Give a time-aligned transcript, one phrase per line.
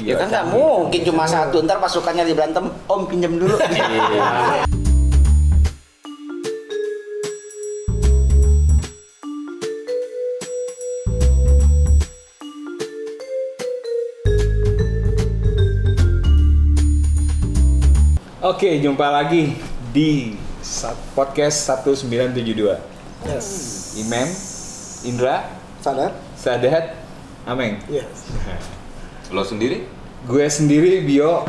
[0.00, 3.60] Ya kan nggak mungkin cuma satu, ntar pasukannya di berantem, om pinjam dulu.
[18.40, 19.52] Oke, jumpa lagi
[19.92, 20.32] di
[21.12, 22.80] podcast 1972.
[23.28, 23.46] Yes.
[24.00, 24.28] Imam,
[25.04, 25.44] Indra,
[25.84, 26.16] Sadar?
[26.40, 26.96] Sadat,
[27.44, 27.84] Ameng.
[27.92, 28.32] Yes.
[29.30, 29.86] Lo sendiri?
[30.20, 31.46] Gue sendiri Bio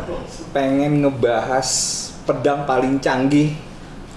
[0.49, 1.67] pengen ngebahas
[2.23, 3.57] pedang paling canggih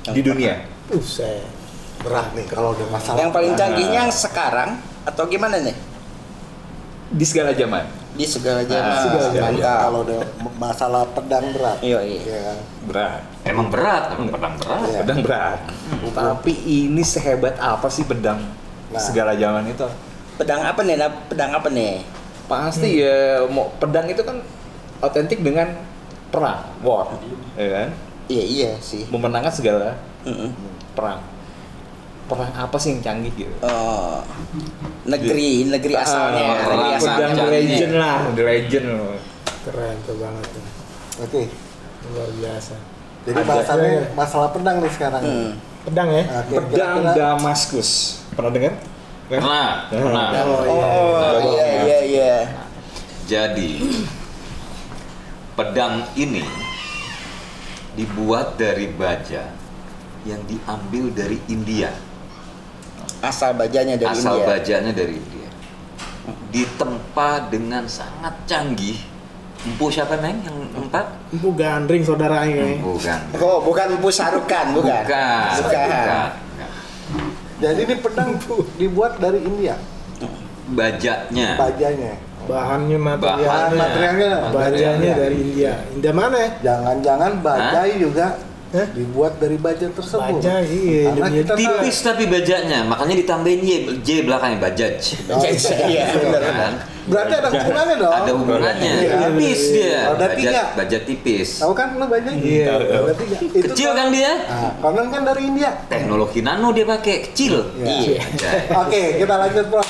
[0.06, 0.62] di dunia.
[0.86, 1.42] Buset.
[2.04, 3.16] Berat nih kalau udah masalah.
[3.16, 5.72] yang paling canggihnya yang sekarang atau gimana nih?
[7.10, 7.88] Di segala zaman.
[8.14, 8.84] Di segala zaman.
[8.84, 9.52] Ah, Segala zaman.
[9.58, 10.20] Kalau udah
[10.54, 11.78] masalah pedang berat.
[11.80, 12.20] Iya, iya.
[12.20, 12.58] Iya kan?
[12.84, 13.20] Berat.
[13.42, 14.80] Emang berat, emang pedang berat.
[14.84, 14.98] Iya.
[15.02, 15.58] Pedang berat.
[16.12, 18.44] Tapi ini sehebat apa sih pedang
[18.92, 19.00] Nah.
[19.00, 19.82] segala zaman itu?
[20.36, 20.94] Pedang apa nih?
[20.94, 22.04] Nah, Pedang apa nih?
[22.44, 24.36] Pasti ya mau pedang itu kan
[25.00, 25.72] otentik dengan
[26.28, 27.14] perang, war,
[27.54, 27.88] ya kan?
[28.26, 29.06] Iya iya sih.
[29.06, 30.50] Memenangkan segala Mm-mm.
[30.92, 31.20] perang.
[32.24, 33.52] Perang apa sih yang canggih gitu?
[33.60, 34.24] Oh,
[35.04, 37.16] negeri negeri asalnya, Ah, negeri asalnya.
[37.16, 37.60] pedang the canggih.
[37.62, 39.16] legend lah, the legend loh.
[39.62, 40.64] Keren tuh banget tuh.
[41.20, 41.42] Oke.
[42.10, 42.74] Luar biasa.
[43.24, 43.48] Jadi Ada.
[43.48, 44.02] bahasannya Iya.
[44.12, 45.22] masalah pedang nih sekarang.
[45.22, 45.52] Hmm.
[45.84, 46.24] Pedang ya?
[46.40, 47.90] Oke, Pedang Damaskus.
[48.32, 48.74] Pernah dengar?
[49.24, 50.28] Pernah, pernah.
[50.44, 50.88] Oh, iya.
[50.92, 52.36] Oh iya iya iya.
[53.24, 53.80] Jadi
[55.56, 56.44] pedang ini
[57.96, 59.48] dibuat dari baja
[60.28, 61.88] yang diambil dari India.
[63.24, 64.48] Asal bajanya dari Asal India.
[64.52, 65.48] bajanya dari India.
[66.52, 69.00] Ditempa dengan sangat canggih.
[69.64, 71.32] Empu siapa neng yang empat?
[71.32, 72.76] Empu gandring saudaranya.
[72.84, 73.20] Bukan.
[73.40, 75.00] Oh, bukan Empu Sarukan, bukan.
[75.08, 75.48] Bukan.
[75.64, 75.88] Bukan.
[75.88, 76.43] Bukan.
[77.62, 78.34] Jadi ini pedang
[78.78, 79.78] dibuat dari India.
[80.74, 81.48] Bajanya.
[81.60, 82.12] Bajanya.
[82.44, 83.48] Bahannya materialnya.
[83.48, 84.32] Bahan materialnya.
[84.52, 85.72] Bajanya dari India.
[85.96, 86.40] India mana?
[86.60, 88.36] Jangan-jangan bajai juga
[88.74, 88.86] Hah?
[88.90, 90.42] dibuat dari baja tersebut.
[90.42, 94.98] Baja, iya, Karena kita tahu- Tipis tapi bajanya, makanya ditambahin Y, J belakangnya bajaj.
[95.30, 95.38] Oh,
[95.86, 96.42] Iya, benar.
[96.42, 96.74] Kan?
[97.04, 98.12] Berarti ada hubungannya dong.
[98.16, 99.14] Ada hubungannya, Iya.
[99.28, 99.98] tipis dia.
[100.08, 100.62] Ada Bajat, tiga.
[100.74, 101.48] bajat tipis.
[101.60, 102.34] Tahu kan lo bajai?
[102.34, 102.66] Iya.
[102.80, 103.36] Ada tiga.
[103.38, 104.32] Itu Kecil kan dia?
[104.42, 105.70] Nah, konon kan dari India.
[105.86, 107.60] Teknologi nano dia pakai kecil.
[107.76, 107.92] Iya.
[108.00, 108.20] Iya.
[108.24, 108.56] Bajaj.
[108.80, 109.82] Oke, kita lanjut, Bro.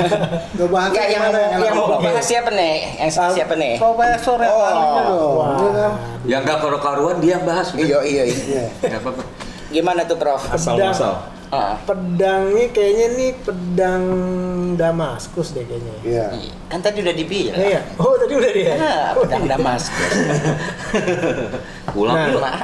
[0.56, 2.76] Gue bahas yang mau yang mau bahas siapa nih?
[3.02, 3.74] Yang siapa nih?
[3.76, 4.62] Profesor yang Oh.
[4.62, 5.32] dong.
[5.36, 5.48] Wah.
[5.50, 5.92] Iya kan?
[6.22, 7.74] Yang gak karu-karuan dia bahas.
[7.74, 8.64] Iya iya iya.
[8.92, 9.22] Apa-apa.
[9.70, 10.42] Gimana tuh, Prof?
[10.46, 10.90] Asal Pedang.
[10.90, 11.14] masal.
[11.50, 11.74] Ah.
[11.82, 14.04] Pedangnya kayaknya nih pedang
[14.74, 15.94] Damaskus deh kayaknya.
[16.00, 16.26] Iya.
[16.32, 16.52] Iya.
[16.66, 17.58] Kan tadi udah dibilang.
[17.58, 17.80] Iya.
[17.96, 18.72] Oh, tadi udah dia.
[18.72, 19.58] Ah, Oh, pedang iya.
[19.58, 20.14] Damaskus.
[21.94, 22.54] Pulang Nah.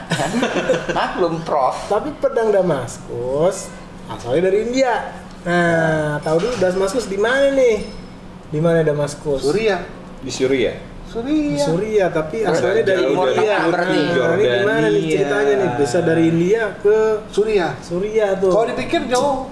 [0.88, 1.75] Maklum, Prof.
[1.87, 3.66] Tapi pedang Damaskus
[4.06, 4.94] asalnya dari India.
[5.43, 7.82] Nah, tahu dulu Damaskus di mana nih?
[8.50, 9.43] Di mana Damaskus?
[9.43, 9.82] Suriah.
[10.22, 10.78] Di Syria.
[11.06, 11.65] Di Suriah.
[11.65, 13.56] Suria, tapi asalnya dari India.
[13.65, 13.99] Berarti.
[14.05, 15.71] Ini gimana nih ceritanya nih?
[15.78, 16.97] Bisa dari India ke
[17.31, 17.72] Suriah.
[17.81, 18.50] Suria tuh.
[18.50, 19.49] Kalau dipikir jauh,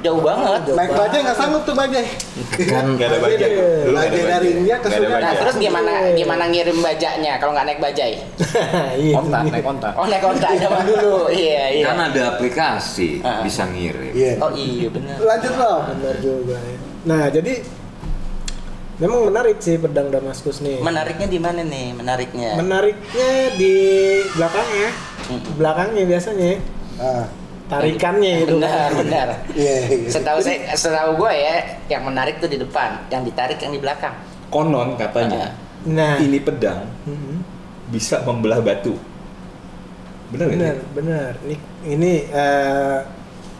[0.00, 0.64] Jauh banget.
[0.64, 2.06] Jauh naik bajai nggak sanggup tuh bajai.
[2.64, 3.50] Kan gak ada bajaj.
[3.52, 3.66] Iya.
[3.84, 4.32] Dulu nggak ada Bajaj bajaj.
[4.32, 5.08] dari India ke Suria.
[5.10, 5.36] Nah, bajaj.
[5.44, 8.12] terus gimana gimana ngirim bajanya kalau nggak naik bajai?
[9.04, 9.14] iya.
[9.20, 9.88] Onta, naik onta.
[10.00, 11.28] Oh, naik onta zaman dulu.
[11.28, 11.84] Iya, iya.
[11.84, 13.44] Kan ada aplikasi Ah.
[13.44, 14.12] bisa ngirim.
[14.16, 14.32] Iya.
[14.40, 15.16] Oh, iya benar.
[15.20, 15.78] Lanjut loh.
[15.92, 16.76] Benar juga ya.
[17.04, 17.52] Nah, jadi
[19.00, 20.78] memang menarik sih pedang Damaskus nih.
[20.78, 21.96] Menariknya di mana nih?
[21.96, 22.50] Menariknya.
[22.54, 23.74] Menariknya di
[24.36, 24.88] belakangnya.
[25.56, 26.50] Belakangnya biasanya.
[27.00, 27.24] Ah,
[27.70, 28.58] Tarikannya itu.
[28.58, 29.28] benar, benar.
[29.58, 29.74] Iya.
[29.88, 30.08] iya.
[30.10, 31.54] Setahu saya, setahu gue ya,
[31.88, 34.12] yang menarik tuh di depan, yang ditarik yang di belakang.
[34.50, 36.84] Konon katanya Nah, ini pedang
[37.88, 38.98] bisa membelah batu.
[40.30, 40.88] Nggak benar, sih?
[40.92, 41.30] benar.
[41.42, 41.56] Ini
[41.88, 42.98] ini eh,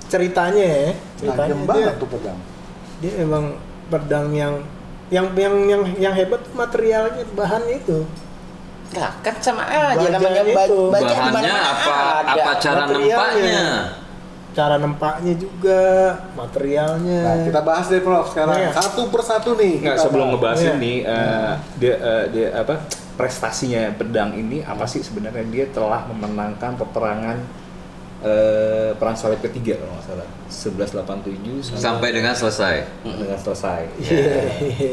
[0.06, 0.90] ceritanya ya.
[1.16, 2.38] Ceritanya Tajam dia, banget tuh pedang.
[3.00, 3.44] dia emang
[3.88, 4.54] pedang yang
[5.10, 8.06] yang yang yang yang hebat materialnya bahannya itu.
[8.90, 10.80] Nah, kan sama aja namanya ba- itu.
[10.90, 11.96] baja Bahannya apa?
[12.26, 12.32] ada.
[12.32, 13.64] Apa cara nempaknya?
[14.50, 15.82] Cara nempaknya juga,
[16.34, 17.20] materialnya.
[17.22, 18.58] Nah, kita bahas deh Prof sekarang.
[18.58, 18.70] Iya.
[18.74, 19.78] Satu persatu nih.
[19.78, 20.34] Nggak kita sebelum bahas.
[20.34, 20.72] ngebahas Iya.
[20.74, 22.74] ini eh, dia eh, dia apa
[23.14, 27.38] prestasinya pedang ini apa sih sebenarnya dia telah memenangkan peperangan
[28.20, 32.76] eh, perang salib ketiga kalau nggak salah 1187 sampai, Sampai dengan selesai.
[33.02, 34.42] dengan selesai Iya.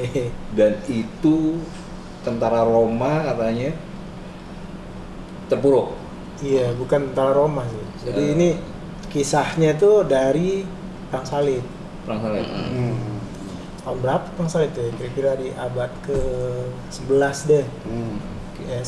[0.57, 1.59] dan itu
[2.19, 3.71] tentara Roma katanya
[5.47, 5.95] terpuruk
[6.37, 7.85] Iya, bukan tentara Roma sih.
[8.03, 8.29] Jadi Eh.
[8.31, 8.49] ini
[9.07, 10.61] kisahnya tuh dari
[11.07, 11.65] Perang Salib.
[12.03, 12.93] perang salib Hmm.
[13.79, 14.79] Tahun berapa Perang Salib tuh?
[14.81, 14.91] ya?
[14.93, 16.19] Kira-kira di abad ke
[16.89, 17.65] 11 deh.
[17.83, 18.21] Hmm.
[18.63, 18.79] Ya,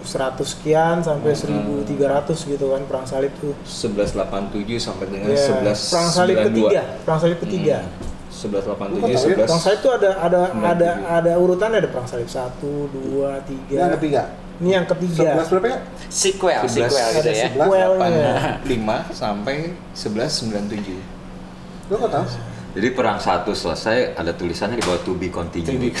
[0.00, 1.84] 1100 sekian sampai Hmm.
[1.84, 3.54] 1300 gitu kan Perang Salib tuh.
[3.62, 7.76] 1187 sampai dengan Ya, 1192 Perang Salib ketiga, Perang Salib ketiga.
[7.78, 8.12] Hmm.
[8.34, 11.06] 1187 11 Perang salib itu ada ada Sembilan ada tujuh.
[11.08, 13.78] ada urutannya ada perang salib satu, dua, tiga.
[13.78, 14.22] Yang ketiga.
[14.54, 15.22] Ini yang ketiga.
[15.34, 15.78] 11 berapa ya?
[16.08, 16.68] Sequel, 11.
[16.68, 17.46] sequel gitu Ada ya.
[17.46, 18.32] sequelnya.
[18.62, 19.56] 5 sampai
[19.94, 20.98] 1197
[21.84, 22.24] Lu kok tahu?
[22.74, 25.94] Jadi perang satu selesai ada tulisannya di bawah to be continued.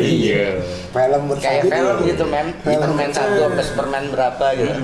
[0.00, 0.64] Iya.
[0.88, 2.08] Film Kayak film itu.
[2.16, 2.48] gitu, mem.
[2.64, 2.80] Film.
[2.80, 4.80] Superman satu sampai Superman berapa gitu.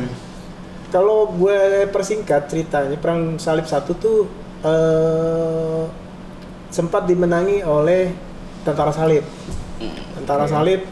[0.92, 4.28] Kalau gue persingkat ceritanya perang salib satu tuh
[4.62, 5.82] eh,
[6.68, 8.12] sempat dimenangi oleh
[8.62, 9.24] tentara salib.
[10.20, 10.84] Tentara salib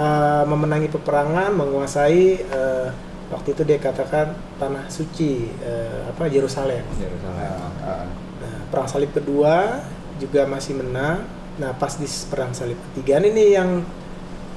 [0.00, 2.88] eh, memenangi peperangan, menguasai eh,
[3.28, 6.82] waktu itu dia katakan tanah suci eh, apa Yerusalem.
[6.88, 7.60] Nah, ah.
[7.84, 8.27] Nah,
[8.68, 9.80] perang salib kedua
[10.18, 11.24] juga masih menang.
[11.58, 13.82] Nah, pas di perang salib ketiga ini nih yang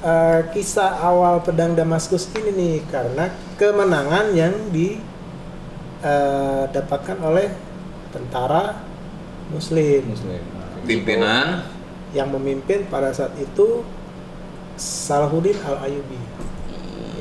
[0.06, 4.54] eh, kisah awal pedang Damaskus ini nih karena kemenangan yang
[6.02, 7.50] didapatkan oleh
[8.14, 8.78] tentara
[9.50, 10.42] Muslim Muslim.
[10.82, 11.62] Pimpinan
[12.12, 13.84] yang memimpin pada saat itu
[14.76, 16.18] Salahuddin Al Ayyubi.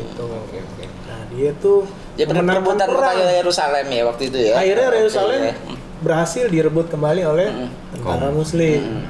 [0.01, 0.23] Itu.
[0.25, 0.85] Oke, oke.
[1.07, 1.85] Nah, dia tuh
[2.17, 3.15] perebutan perang.
[3.15, 4.57] kota Yerusalem ya waktu itu ya.
[4.59, 5.53] Akhirnya Yerusalem ya.
[6.01, 7.69] Berhasil direbut kembali oleh Mm-mm.
[7.94, 8.36] tentara Kaum.
[8.36, 8.81] Muslim.
[8.81, 9.03] Mm.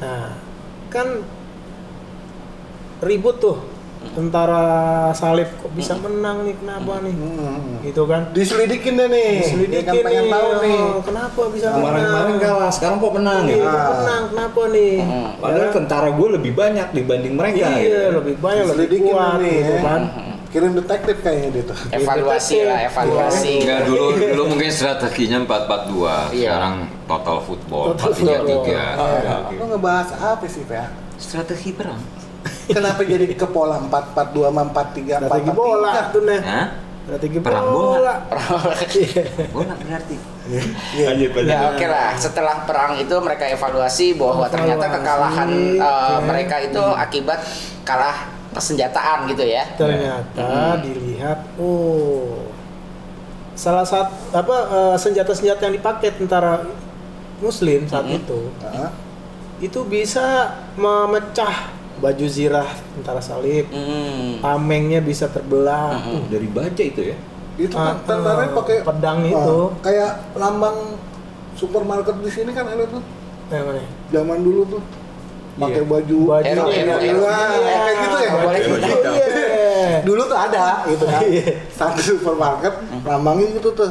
[0.00, 0.26] Nah,
[0.88, 1.06] kan
[3.00, 3.58] ribut tuh
[4.10, 4.64] tentara
[5.12, 7.12] salib kok bisa menang nih kenapa nih?
[7.12, 7.84] Hmm.
[7.84, 8.32] Gitu kan?
[8.32, 9.28] Diselidikin deh nih.
[9.28, 10.78] Dia Diselidikin kan pengen nih, tahu nih.
[10.80, 12.40] oh, kenapa bisa Kemarin-kemarin menang?
[12.42, 13.68] kalah, sekarang kok menang Iya, ya?
[13.68, 14.94] kok menang, kenapa nih?
[14.98, 15.28] Mm.
[15.36, 15.72] Padahal Ya.
[15.72, 17.56] tentara gue lebih banyak dibanding mereka.
[17.60, 17.98] Iya, gitu.
[18.16, 19.80] lebih banyak, lebih Diselidikin kuat nih, gitu ya.
[20.50, 21.78] Kirim detektif kayaknya dia tuh.
[21.90, 23.62] Evaluasi lah, evaluasi.
[23.62, 26.50] Enggak dulu dulu mungkin strateginya 442, Iya.
[26.50, 26.74] sekarang
[27.06, 28.10] total football Total
[28.42, 28.74] 433.
[28.74, 30.90] Eh, Lu ngebahas apa sih, Pak?
[31.16, 32.02] Strategi perang.
[32.66, 36.40] Kenapa jadi ke pola 442 sama 43 Strategi bola tuh nih.
[36.40, 36.66] Hah?
[37.00, 38.14] Strategi Perang bola.
[38.26, 38.74] bola.
[38.90, 39.22] Iya.
[39.50, 40.16] Bola berarti.
[40.46, 40.62] Iya.
[41.06, 41.46] Lanjut, lanjut.
[41.48, 46.26] Ya oke lah, setelah perang itu mereka evaluasi bahwa ternyata Evaluasi, kekalahan uh, oke.
[46.26, 47.38] mereka itu akibat
[47.82, 48.18] kalah
[48.50, 49.64] persenjataan gitu ya.
[49.74, 52.50] Ternyata dilihat oh
[53.54, 56.64] salah satu apa eh, senjata-senjata yang dipakai tentara
[57.38, 58.18] muslim saat Mhm.
[58.18, 58.90] itu Hah?
[59.60, 61.68] itu bisa memecah
[62.00, 62.64] baju zirah
[62.96, 64.40] tentara salib, Hmm.
[64.40, 66.00] tamengnya bisa terbelah.
[66.00, 67.16] Uh, dari baja itu ya?
[67.60, 69.58] Itu kan tentara ah, pakai pedang ah, itu.
[69.84, 70.96] kayak lambang
[71.52, 73.04] supermarket di sini kan ada tuh.
[73.52, 73.82] Yang mana?
[74.08, 74.82] Zaman dulu tuh
[75.60, 75.90] pakai Iya.
[75.92, 77.24] baju Baju Hero, hero, hero.
[77.28, 78.30] kayak gitu ya.
[78.56, 78.74] Gitu.
[78.80, 79.98] Iya.
[80.00, 81.20] Dulu tuh ada gitu kan.
[81.22, 81.44] Iya.
[81.68, 82.74] Satu supermarket
[83.04, 83.90] lambangnya gitu tuh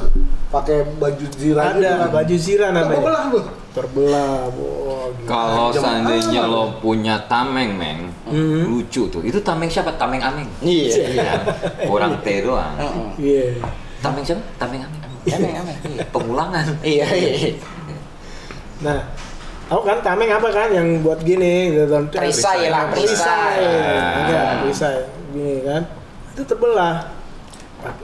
[0.49, 2.09] pakai baju gitu Ada kan.
[2.09, 2.97] baju zirah namanya.
[2.97, 3.43] Terbelah tuh.
[3.69, 5.29] Terbelah, gitu.
[5.29, 8.65] Kalau seandainya lo punya tameng, Meng, Hmm.
[8.65, 9.21] lucu tuh.
[9.21, 9.93] Itu tameng siapa?
[9.93, 10.49] Tameng Ameng.
[10.59, 11.37] Iya.
[11.85, 12.73] Orang T doang.
[12.75, 13.07] Heeh.
[13.21, 13.45] Iya.
[14.01, 14.41] Tameng siapa?
[14.57, 15.01] Tameng Ameng.
[15.29, 15.53] Aneh.
[15.85, 16.03] Iya.
[16.09, 16.65] Pengulangan.
[16.81, 17.53] Iya, iya.
[18.81, 18.97] Nah,
[19.69, 22.03] tahu kan tameng apa kan yang buat gini gitu kan?
[22.09, 23.61] Perisai lah, perisai.
[24.25, 24.97] Iya, perisai.
[25.29, 25.81] Gini kan.
[26.33, 27.13] Itu terbelah.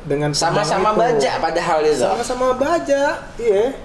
[0.07, 1.99] Dengan Sama-sama baja padahal itu.
[1.99, 3.75] Sama-sama baja, iya.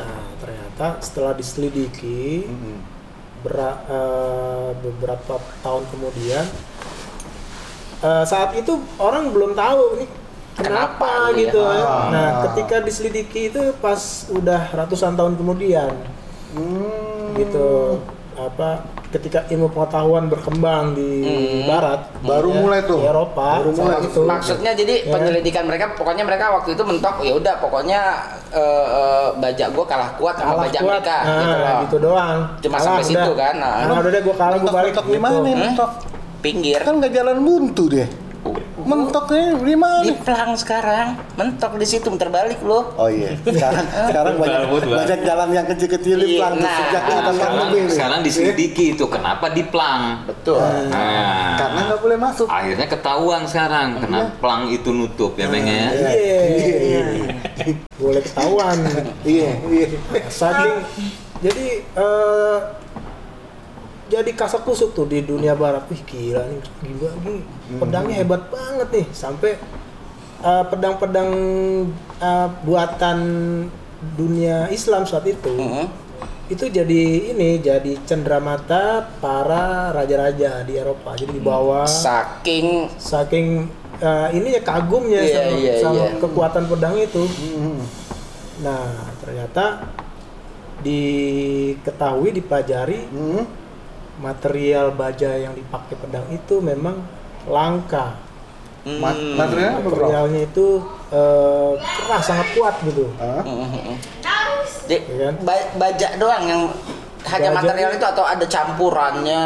[0.00, 2.48] Nah, ternyata setelah diselidiki
[3.44, 6.44] bera- eh, beberapa tahun kemudian
[8.00, 10.08] eh, saat itu orang belum tahu nih
[10.56, 11.76] kenapa, Kenapa, gitu iya.
[11.76, 11.84] ya.
[11.84, 12.06] Ah.
[12.08, 14.00] Nah, ketika diselidiki itu pas
[14.32, 15.92] udah ratusan tahun kemudian
[16.52, 17.34] Hmm.
[17.34, 17.98] gitu
[18.36, 21.64] apa ketika ilmu pengetahuan berkembang di Hmm.
[21.64, 23.00] barat Baru ya, mulai tuh.
[23.00, 23.96] di Eropa Baru mulai.
[24.02, 25.10] itu Maksudnya jadi Ya.
[25.10, 28.00] penyelidikan mereka pokoknya mereka waktu itu mentok ya udah pokoknya
[28.52, 28.60] eh,
[28.92, 31.76] eh, bajak gua kalah kuat sama kalah bajak kuat mereka nah, gitu loh.
[31.80, 33.08] gitu doang Cuma Kalah sampai udah.
[33.08, 33.74] situ kan, nah.
[33.82, 35.62] Nah, udah deh gue kalah gue balik Mentok di mana nih Hmm?
[35.64, 35.90] mentok?
[36.36, 36.78] Pinggir.
[36.78, 38.06] Kan nggak jalan buntu dia.
[38.86, 40.00] Mentoknya di mana?
[40.00, 42.94] Di pelang sekarang, mentok di situ muter balik lo.
[42.94, 43.34] Oh iya.
[43.36, 47.56] Sekarang sekarang banyak banyak jalan yang kecil-kecil di Iya, pelang nah, sejak nah, atas Sekarang,
[47.60, 47.74] lebih.
[47.76, 47.90] nih.
[47.90, 50.22] sekarang diselidiki itu kenapa diplang.
[50.24, 50.62] Betul.
[50.88, 52.46] Nah, Karena nggak boleh masuk.
[52.46, 55.86] akhirnya ketahuan sekarang kenapa pelang itu nutup ya, Meng ya.
[55.90, 57.02] iya Iya.
[57.96, 58.76] boleh ketahuan
[59.22, 59.88] Iya, iya.
[60.28, 60.78] saking
[61.36, 62.56] jadi eh,
[64.06, 67.40] jadi kasak kusuk tuh di dunia barat wih gila nih gila nih
[67.76, 69.52] pedangnya hebat banget nih sampai
[70.38, 71.30] eh, pedang-pedang
[72.18, 73.18] eh, buatan
[74.14, 75.86] dunia Islam saat itu Mhm.
[76.46, 77.02] itu jadi
[77.34, 83.66] ini jadi cenderamata para raja-raja di Eropa jadi di bawah Saking saking
[83.98, 86.20] uh, ininya kagumnya Iya, sama, iya, sama iya.
[86.22, 87.26] kekuatan pedang itu.
[87.26, 87.82] Hmm.
[88.62, 88.86] Nah
[89.18, 89.90] ternyata
[90.86, 93.42] diketahui dipelajari Hmm.
[94.16, 97.00] Material baja yang dipakai pedang itu memang
[97.44, 98.16] langka.
[98.86, 99.02] Hmm.
[99.34, 99.98] materialnya apa, bro?
[99.98, 100.66] Materialnya itu
[101.10, 103.10] uh, keras sangat kuat gitu.
[103.18, 103.98] Mhm.
[104.86, 105.34] Jadi, ya kan?
[105.42, 106.62] ba- bajak doang yang
[107.26, 109.42] hanya Bajak material itu atau ada campurannya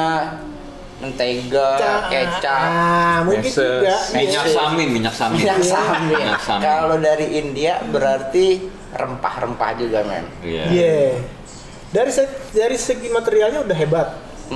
[1.01, 1.81] mentega,
[2.13, 3.97] kecap, Ah, mungkin juga.
[4.13, 4.53] Minyak Iya.
[4.53, 5.39] samin, minyak samin.
[5.41, 6.13] minyak samin.
[6.13, 6.63] Minyak samin.
[6.63, 8.47] Kalau dari India berarti
[8.93, 10.29] rempah-rempah juga men.
[10.45, 10.65] Iya.
[10.69, 11.01] Iya.
[11.89, 14.09] Dari se- dari segi materialnya udah hebat,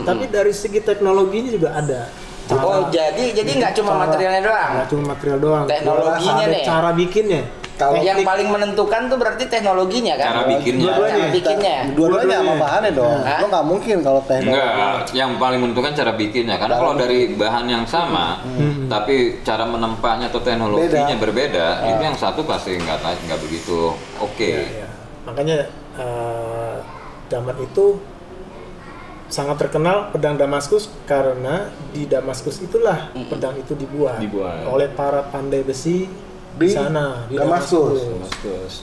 [0.02, 2.10] tapi dari segi teknologinya juga ada.
[2.46, 4.70] Oh jadi jadi nggak cuma cara- materialnya doang.
[4.74, 5.64] Nggak cuma material doang.
[5.64, 6.62] Teknologinya nih.
[6.62, 7.42] cara bikinnya.
[7.74, 10.26] Kalau yang Teknik- paling menentukan tuh berarti teknologinya kan.
[10.30, 10.84] Cara bikinnya.
[10.84, 11.26] Cara Dua-duanya.
[11.34, 11.76] bikinnya.
[11.90, 13.18] dua-duanya sama bahannya dong.
[13.18, 13.38] Hah?
[13.42, 14.54] Lo nggak mungkin kalau teknologi.
[14.54, 16.54] Enggak, yang paling menentukan cara bikinnya.
[16.54, 18.38] Karena kalau dari bahan yang sama,
[18.86, 21.18] tapi cara menempahnya atau teknologinya Beda.
[21.18, 24.38] berbeda, itu yang satu pasti nggak nggak begitu oke.
[24.38, 24.88] Iya, iya.
[25.26, 25.56] Makanya
[25.98, 26.74] eh,
[27.26, 27.98] zaman itu
[29.26, 34.66] sangat terkenal pedang Damaskus karena di Damaskus itulah pedang itu dibuat, Dibuat.
[34.66, 36.06] oleh para pandai besi
[36.54, 37.98] di, sana di Damaskus.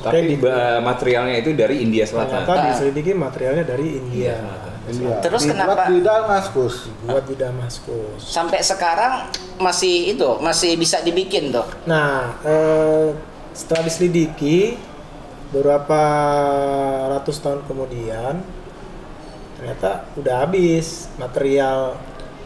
[0.02, 2.44] Tapi di- ba- materialnya itu dari India Selatan.
[2.44, 4.36] Ternyata diselidiki materialnya dari India.
[4.82, 5.24] Iya.
[5.24, 6.76] Terus Dibuat kenapa- di Damaskus?
[7.06, 8.20] Buat di Damaskus.
[8.20, 11.64] Sampai sekarang masih itu masih bisa dibikin tuh.
[11.86, 13.16] Nah, eh,
[13.54, 14.76] setelah diselidiki
[15.52, 16.02] beberapa
[17.10, 18.42] ratus tahun kemudian
[19.62, 21.94] ternyata udah habis material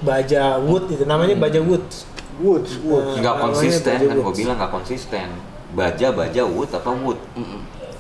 [0.03, 1.88] baja wood itu namanya baja wood.
[2.36, 3.15] Woods, Woods.
[3.24, 5.27] Nggak namanya konsisten kan, gue bilang nggak konsisten.
[5.72, 7.15] Baja baja wood apa wood?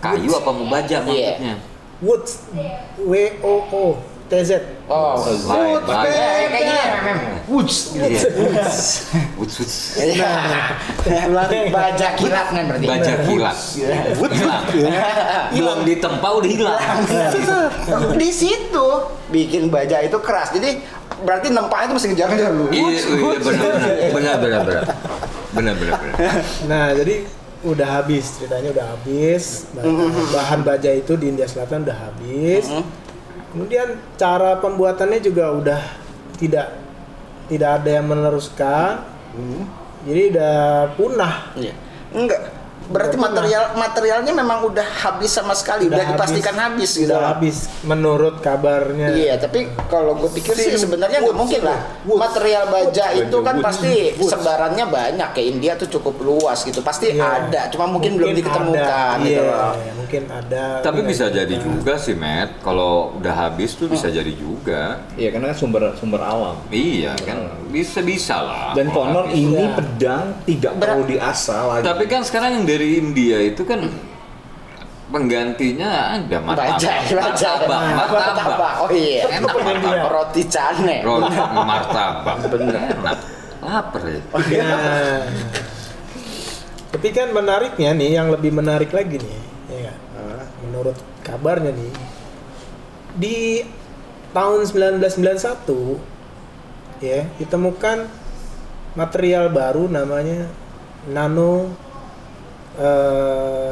[0.03, 1.07] Kayu apa mau baja Iya.
[1.07, 1.55] maksudnya?
[2.03, 2.31] Woods
[2.99, 3.85] W O O
[4.25, 4.51] TZ.
[4.89, 6.61] Oh, Wood, nah, gitu.
[6.61, 6.85] iya.
[7.45, 8.25] Woods, Woods,
[9.37, 9.77] Woods.
[10.17, 12.85] Nah, baja kilat kan berarti.
[12.89, 13.57] Baja kilat.
[13.77, 14.17] Iya.
[14.17, 14.39] Woods,
[15.53, 16.79] Belum ditempa udah hilang.
[16.81, 18.13] Nah.
[18.17, 18.87] Di situ
[19.29, 20.57] bikin baja itu keras.
[20.57, 20.81] Jadi
[21.21, 22.65] berarti nempanya itu mesti ngejar-ngejar lu.
[22.73, 23.01] Iya,
[23.45, 23.69] benar,
[24.09, 24.83] benar, benar, benar,
[25.53, 25.99] benar, benar.
[26.65, 27.15] Nah, jadi
[27.61, 28.41] udah habis.
[28.41, 29.69] Ceritanya udah habis.
[29.77, 32.65] Bahan, bahan baja itu di India Selatan udah habis.
[32.73, 33.04] Mm -hmm
[33.55, 35.81] Kemudian cara pembuatannya juga udah
[36.35, 36.75] tidak
[37.47, 38.99] tidak ada yang meneruskan.
[40.03, 40.55] Jadi udah
[40.99, 41.55] punah.
[41.55, 41.73] Iya.
[42.11, 42.41] Enggak.
[42.85, 47.09] Berarti Udah material materialnya memang udah habis sama sekali, udah, dipastikan habis, gitu.
[47.09, 49.09] Udah habis menurut kabarnya.
[49.11, 51.79] Iya, tapi kalau gue pikir sih sebenarnya nggak mungkin lah.
[52.03, 52.21] Woods.
[52.21, 53.65] Material baja Woods, itu kan Woods.
[53.65, 54.29] pasti Woods.
[54.29, 56.79] sebarannya banyak ke India tuh cukup luas gitu.
[56.79, 57.49] Pasti Iya.
[57.49, 59.21] ada, cuma mungkin, belum diketemukan ada.
[59.21, 59.73] gitu Iya, loh.
[59.95, 60.65] mungkin ada.
[60.79, 61.33] Tapi mungkin bisa ada.
[61.35, 62.61] jadi juga sih, Matt.
[62.61, 65.01] Kalau udah habis tuh bisa jadi juga.
[65.15, 66.55] Iya, karena kan sumber sumber alam.
[66.69, 67.37] Iya kan,
[67.67, 68.71] bisa bisa lah.
[68.71, 69.41] Dan konon habis.
[69.41, 69.73] ini Iya.
[69.73, 71.83] pedang tidak Ber- perlu diasah lagi.
[71.83, 73.87] Tapi kan sekarang yang dari India itu kan
[75.07, 76.75] penggantinya ada martabak.
[76.75, 76.91] Baja.
[77.15, 78.73] Martabak, martabak.
[78.83, 79.31] Oh iya.
[79.39, 80.11] Enak martabak.
[80.11, 80.99] Roti cane.
[81.07, 83.17] Roti martabak, bener enak.
[83.63, 84.19] Lapar ya.
[84.61, 85.23] Nah,
[86.91, 89.39] tapi kan menariknya nih, yang lebih menarik lagi nih,
[89.71, 89.97] ya nggak?
[90.67, 91.91] menurut kabarnya nih,
[93.15, 93.63] di
[94.35, 95.95] tahun 1991
[96.99, 98.07] ya ditemukan
[98.95, 100.47] material baru namanya
[101.07, 101.71] nano
[102.79, 103.71] eh,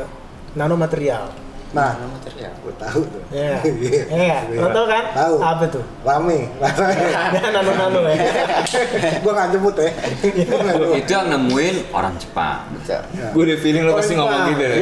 [0.55, 1.43] nanomaterial.
[1.73, 2.53] Nah, Material.
[2.61, 3.21] gue tahu tuh.
[3.33, 4.05] Ya, Iya.
[4.29, 5.09] ya, lo tau kan?
[5.09, 5.35] Tahu.
[5.41, 5.81] Apa tuh?
[6.05, 6.53] Rame.
[7.53, 8.17] nano nano ya.
[9.25, 9.89] gue nggak jemput ya.
[10.21, 10.93] Jemput.
[11.01, 12.69] Itu yang nemuin orang Jepang.
[12.77, 13.01] Betul.
[13.09, 14.49] gue udah feeling lo pasti ngomong iya.
[14.53, 14.75] gitu ya.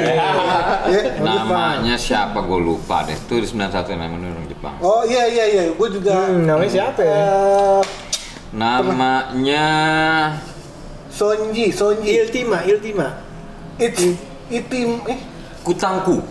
[0.91, 3.15] Ya, Namanya siapa gue lupa deh.
[3.15, 4.75] Itu di 91 yang nemuin orang Jepang.
[4.83, 6.27] Oh iya iya iya, gue juga.
[6.27, 7.15] Hmm, namanya siapa ya?
[7.15, 7.81] Eh,
[8.51, 9.65] Namanya
[11.07, 12.19] Sonji, Sonji.
[12.19, 13.30] Iltima, Iltima.
[13.81, 13.97] It,
[14.47, 15.19] itim, eh,
[15.61, 16.21] Kutangku.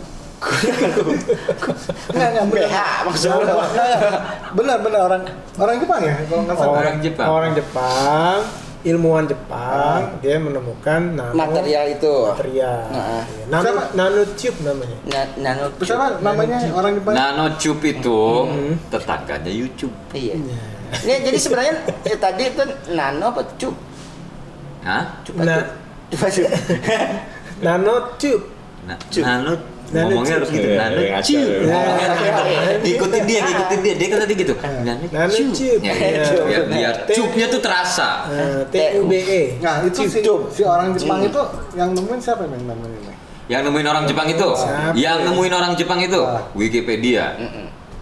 [2.09, 2.65] enggak enggak benar.
[2.65, 3.61] BH maksud Enggak, lo.
[3.61, 4.13] enggak, enggak.
[4.51, 5.23] Benar benar orang
[5.59, 6.73] orang Jepang ya kalau nggak salah.
[6.73, 7.27] Orang Jepang.
[7.29, 8.39] Orang Jepang,
[8.81, 12.15] ilmuwan Jepang, dia menemukan nano Material itu.
[12.25, 12.77] material.
[12.89, 13.21] Nah.
[13.21, 13.45] Iya.
[13.47, 13.83] Nano, Siapa?
[13.93, 14.97] nanotube namanya.
[15.05, 15.65] Na- Nano.
[15.77, 17.13] Siapa namanya orang Jepang?
[17.13, 18.21] Nano Cup itu
[18.89, 19.95] tetangganya YouTube.
[20.11, 20.35] Iya.
[20.97, 23.75] Ini jadi sebenarnya ya, tadi itu nano apa cup?
[24.81, 25.05] Hah?
[25.23, 25.63] Coba Nah.
[26.09, 26.27] Coba
[27.61, 27.65] cup.
[27.69, 28.41] nanotube.
[28.89, 29.23] Na- Cup.
[29.23, 29.53] Nano
[29.91, 30.69] Nano ngomongnya harus gitu.
[30.71, 31.19] Iya, Nano iya, iya.
[31.19, 32.95] Gitu.
[32.95, 33.95] Ngikutin dia, ngikutin dia.
[33.99, 34.55] Dia kan tadi gitu.
[34.57, 35.51] Nano Nano Cup.
[35.51, 35.83] Cup.
[35.83, 36.25] Ya, Iya.
[36.47, 38.09] biar, biar cupnya tuh terasa.
[38.31, 39.43] Eh, T U B E.
[39.59, 41.41] Nah itu si, si orang Jepang itu
[41.75, 43.13] yang nemuin siapa yang namanya?
[43.51, 45.27] Yang nemuin orang Jepang itu, Siapa yang ya?
[45.27, 46.47] nemuin orang Jepang itu, Ah.
[46.55, 47.35] Wikipedia.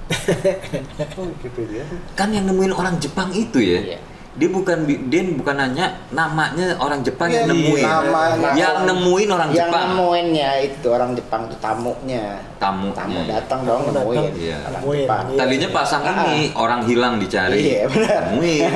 [1.16, 1.84] Oh Wikipedia.
[2.12, 3.96] Kan yang nemuin orang Jepang itu ya.
[4.38, 4.40] Iya.
[4.40, 7.82] Dia bukan dia bukan nanya namanya orang Jepang Iya, yang nemuin.
[7.82, 9.86] nama- yang nemuin orang yang Jepang.
[9.90, 12.26] nemuinnya itu orang Jepang itu tamunya.
[12.56, 12.94] Tamunya.
[12.94, 14.14] Tamu datang dong Tamu nemuin.
[14.16, 14.38] datang.
[14.38, 14.56] Iya.
[14.60, 15.24] Orang Nemuin, Jepang.
[15.26, 15.38] iya.
[15.38, 16.14] Tadinya pasang Ah.
[16.14, 17.58] ini orang hilang dicari.
[17.60, 18.22] Iya, benar.
[18.30, 18.72] Nemuin.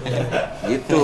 [0.70, 1.02] gitu.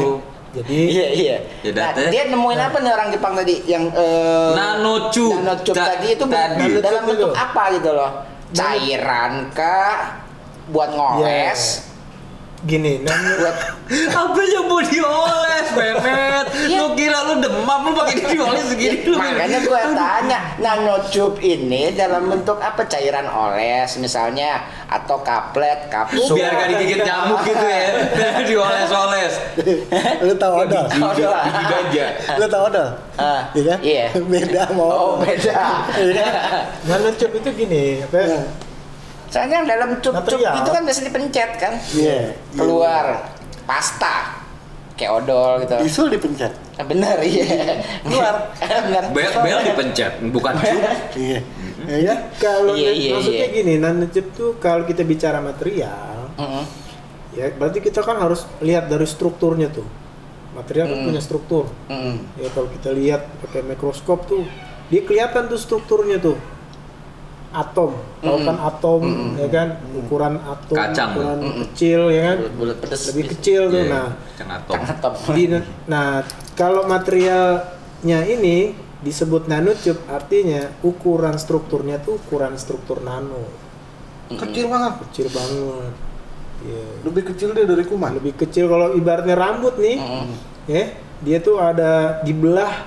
[0.55, 1.37] Jadi Iya iya.
[1.61, 5.35] Ya, Nah, dia nemuin apa nih orang Jepang tadi yang eh, Nanochip.
[5.37, 6.81] Nanochip Ta- tadi itu tadi.
[6.81, 8.11] dalam bentuk apa gitu loh?
[8.51, 10.23] Cairan kah?
[10.67, 11.83] Buat ngoles?
[12.65, 13.57] Gini, Buat
[14.25, 16.47] Apa yang mau dioles, Mehmet?
[16.67, 16.79] Iya.
[16.81, 19.15] Lu kira lu demam lu pakai dioles segini lu.
[19.15, 22.83] Makanya gue tanya, nanotube ini dalam bentuk apa?
[22.83, 26.35] Cairan oles misalnya atau kaplet, kapsul.
[26.35, 27.87] biar gak digigit nyamuk gitu ya.
[28.11, 29.35] Biar dioles-oles.
[30.23, 30.85] Lu tahu odol?
[30.99, 32.11] Oh, gajah.
[32.39, 32.89] Lu tahu odol?
[33.17, 33.79] Ah, Iya kan?
[33.81, 34.07] Iya.
[34.33, 34.89] Beda mau.
[34.89, 35.87] Oh beda.
[36.85, 38.65] nanochip itu gini, apa?
[39.26, 40.54] Soalnya yang dalam cup-cup Material.
[40.56, 42.21] itu kan biasa dipencet kan, Iya.
[42.52, 43.04] keluar
[43.62, 44.38] pasta
[44.92, 45.75] kayak odol gitu.
[45.78, 46.52] Bisul dipencet.
[46.75, 47.45] Ah, Bener iya.
[48.00, 48.35] Keluar.
[48.87, 49.02] Bener.
[49.11, 50.73] Bel, bel dipencet, bukan cup.
[51.14, 51.40] Iya.
[51.85, 52.18] Ya kan?
[52.37, 53.54] Kalau Iya, iya, maksudnya iya.
[53.54, 56.64] gini, nanochip tuh kalau kita bicara material, Mm-mm.
[57.33, 59.85] ya berarti kita kan harus lihat dari strukturnya tuh.
[60.52, 61.06] Material kan Hmm.
[61.06, 61.68] punya struktur.
[61.87, 62.16] Mm-mm.
[62.37, 64.49] Ya kalau kita lihat pakai mikroskop tuh,
[64.87, 66.40] dia kelihatan tuh strukturnya tuh.
[67.57, 69.01] Atom, tahu kan atom,
[69.35, 69.69] ya kan?
[69.97, 71.11] Ukuran atom, Kacang.
[71.11, 72.37] ukuran kecil, ya kan?
[72.53, 73.09] Bulat pedes.
[73.09, 73.81] Lebih kecil tuh.
[73.81, 74.77] Iya, Nah, Kacang atom.
[75.33, 75.49] Di-
[75.87, 76.21] nah
[76.53, 83.49] kalau materialnya ini disebut nanotube, artinya ukuran strukturnya tuh ukuran struktur nano,
[84.29, 84.93] Kecil banget.
[85.09, 85.93] kecil banget.
[86.61, 86.85] Iya.
[87.05, 88.17] Lebih kecil dia dari kuman.
[88.17, 90.29] Lebih kecil kalau ibaratnya rambut nih, Mm-mm.
[90.67, 90.85] ya
[91.17, 92.85] dia tuh ada dibelah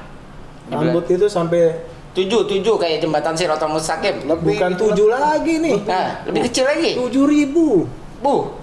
[0.67, 4.25] rambut itu sampai Tujuh, tujuh kayak jembatan Sirotol Mustaqim.
[4.25, 6.91] Lebih bukan itu tujuh lagi nih, Nah, lebih kecil lagi.
[6.97, 7.85] tujuh ribu
[8.19, 8.59] Bu,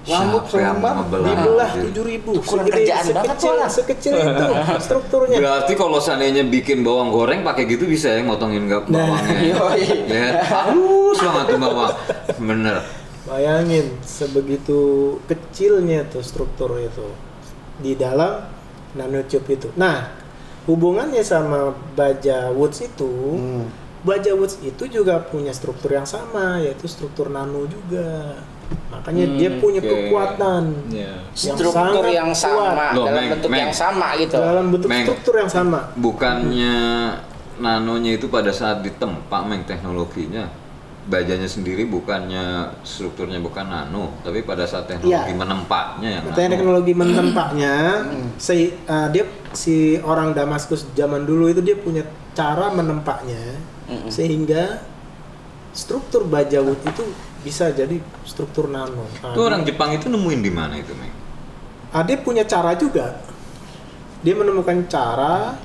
[0.00, 1.28] Rambut Siapa yang selembar ngebelah?
[1.28, 2.32] dibelah tujuh ribu.
[2.40, 3.70] Kurang kerjaan banget sekecil, tuh orang.
[3.70, 4.46] sekecil itu
[4.80, 5.36] strukturnya.
[5.44, 9.40] Berarti kalau seandainya bikin bawang goreng pakai gitu bisa ya motongin gak bawangnya.
[9.52, 9.84] yoi.
[10.08, 11.94] ya, halus banget tuh bawang.
[12.40, 12.76] Bener.
[13.28, 14.80] Bayangin sebegitu
[15.28, 17.04] kecilnya tuh struktur itu
[17.84, 18.40] di dalam
[18.96, 19.68] nanotube itu.
[19.76, 20.19] Nah,
[20.70, 23.66] hubungannya sama baja woods itu, Hmm.
[24.06, 28.38] baja woods itu juga punya struktur yang sama yaitu struktur nano juga.
[28.90, 29.90] Makanya dia punya oke.
[29.90, 31.26] kekuatan Iya.
[31.26, 33.60] yang struktur sangat yang sama kuat Loh, dalam Meng, bentuk Meng.
[33.66, 34.36] yang sama gitu.
[34.38, 35.04] dalam bentuk Meng.
[35.06, 35.80] struktur yang sama.
[35.98, 36.74] Bukannya
[37.58, 40.46] nanonya itu pada saat ditempa meng teknologinya
[41.00, 45.38] bajanya sendiri bukannya strukturnya bukan nano tapi pada saat teknologi Iya.
[45.38, 46.36] menempatnya yang nano.
[46.36, 47.74] teknologi menempatnya
[48.36, 52.04] si uh, dia si orang Damaskus zaman dulu itu dia punya
[52.36, 53.56] cara menempatnya
[53.88, 54.12] Mm-mm.
[54.12, 54.84] sehingga
[55.72, 57.02] struktur baja wood itu
[57.40, 59.08] bisa jadi struktur nano.
[59.24, 61.08] Nah, Itu orang Jepang itu nemuin di mana itu meng?
[61.90, 63.16] ah, dia punya cara juga.
[64.20, 65.56] Dia menemukan cara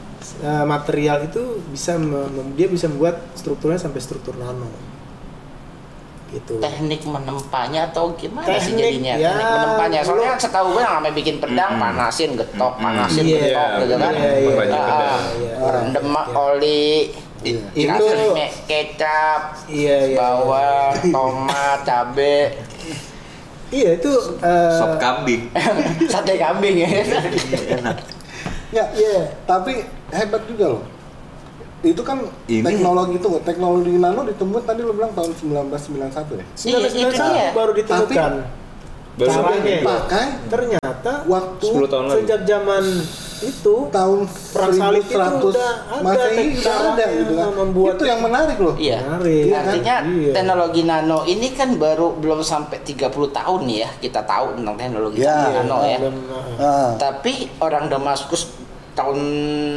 [0.41, 4.71] uh, material itu bisa mem- dia bisa membuat strukturnya sampai struktur nano.
[6.35, 6.59] Gitu.
[6.59, 9.13] Teknik menempanya atau gimana sih Teknik, jadinya?
[9.15, 9.99] ya, Teknik menempanya.
[10.01, 11.83] Soalnya lu- setahu gue yang namanya bikin pedang, Mm-mm.
[11.87, 12.83] panasin, getok, Mm-mm.
[12.83, 14.11] panasin, Iya, getok gitu kan.
[14.13, 15.21] iya, iya, Banyak Ah, pedang.
[15.33, 16.23] Iya, rendem iya.
[16.33, 16.89] oli,
[17.41, 17.61] Iya.
[17.73, 20.17] Itu- kasih kecap, Iya, iya.
[20.17, 22.37] bawang, tomat, cabe,
[23.67, 25.49] Iya itu uh, Sop kambing.
[26.11, 26.89] sate kambing ya.
[27.73, 27.97] Enak.
[28.69, 29.25] Ya, Iya.
[29.43, 30.83] tapi hebat juga loh.
[31.85, 36.45] Itu kan Ini- teknologi itu, teknologi nano ditemukan tadi lo bilang tahun 1991 ya.
[36.65, 37.47] Iya, itu 1991 dia.
[37.53, 38.31] baru ditemukan.
[39.15, 39.63] Baru Caranya.
[39.79, 42.83] Dipakai Ternyata waktu 10 tahun sejak zaman
[43.37, 47.49] itu tahun Perang salib itu 1100 udah ada caranya gitu kan.
[47.53, 48.75] membuat- itu yang menarik loh.
[48.75, 48.97] Iya.
[49.01, 49.39] Menarik.
[49.41, 49.63] Iya kan?
[49.65, 50.31] Artinya Iya.
[50.33, 55.19] teknologi nano ini kan baru belum sampai 30 tahun nih ya kita tahu tentang teknologi
[55.21, 55.35] Iya.
[55.53, 55.97] nano ya.
[55.97, 56.91] Dan, uh, Ah.
[56.97, 58.51] Tapi orang Damaskus
[58.95, 59.19] tahun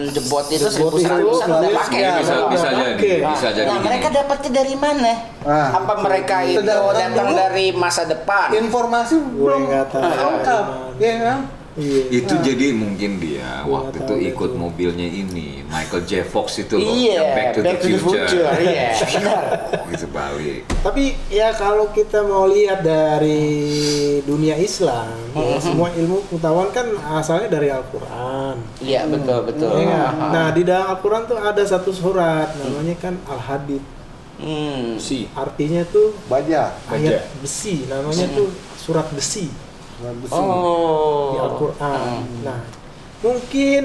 [0.09, 1.19] jebot itu itu 1100-an
[1.51, 1.99] udah pakai.
[1.99, 2.47] Iya, bisa nano.
[2.49, 2.79] bisa Oke.
[2.79, 3.67] jadi, bisa Nah, jadi.
[3.67, 5.13] nah, mereka dapatnya dari mana?
[5.43, 5.69] Ah.
[5.75, 8.55] Apa mereka itu datang dari masa depan?
[8.55, 10.03] Informasi Gue belum nggak tahu.
[10.07, 10.65] lengkap,
[10.97, 11.39] ya kan?
[11.79, 12.03] Iya.
[12.11, 14.59] itu jadi mungkin dia Gua waktu itu ikut itu.
[14.59, 19.43] mobilnya ini Michael J Fox itu loh Iya, yang Back to the Future, Iya, benar.
[19.89, 23.47] gitu balik Tapi ya kalau kita mau lihat dari
[24.23, 28.57] dunia Islam, ya, semua ilmu pengetahuan kan asalnya dari Al-Quran.
[28.79, 29.71] Iya, betul, betul.
[29.79, 30.31] Ya ah.
[30.31, 33.83] Nah di dalam Al-Quran tuh ada satu surat namanya kan Al-Hadid.
[34.39, 35.03] Hmm.
[35.03, 35.27] Si.
[35.35, 39.51] Artinya tuh Baja, ayat besi, namanya tuh surat besi.
[40.17, 40.33] Besi.
[40.33, 41.35] Oh.
[41.35, 41.99] di Al-Quran.
[42.23, 42.43] Hmm.
[42.43, 42.61] Nah,
[43.19, 43.83] mungkin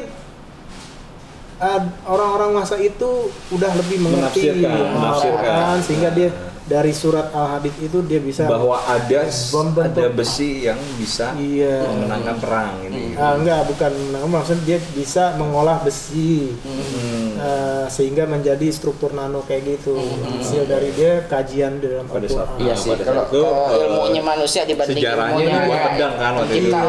[1.58, 3.10] uh, orang-orang masa itu
[3.50, 6.30] udah lebih mengerti Menafsirkan, Al-Quran sehingga dia
[6.64, 11.84] dari surat Al-Hadid itu dia bisa bahwa ada Membentuk- ada besi yang bisa Iya.
[11.86, 13.20] memenangkan perang ini.
[13.20, 13.92] Ah, enggak bukan
[14.26, 17.13] maksudnya dia bisa mengolah besi Hmm.
[17.44, 20.00] Eh, sehingga menjadi struktur nano kayak gitu.
[20.00, 23.76] Hasil dari dia kajian di dalam Pada saat- Iya sih, pada kalau saat itu, kalau
[23.76, 26.70] eh, ilmunya manusia dibanding sejarahnya ilmunya dibuat ya, pedang kan waktu itu.
[26.72, 26.82] Iya,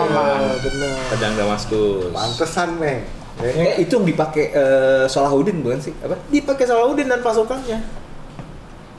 [0.63, 0.95] benar.
[1.11, 2.13] Pedang Damaskus.
[2.15, 3.01] Pantesan, Meng.
[3.35, 5.91] eh itu yang dipakai eh, Salahuddin bukan sih?
[5.99, 6.15] Apa?
[6.31, 7.79] dipakai Salahuddin dan pasukannya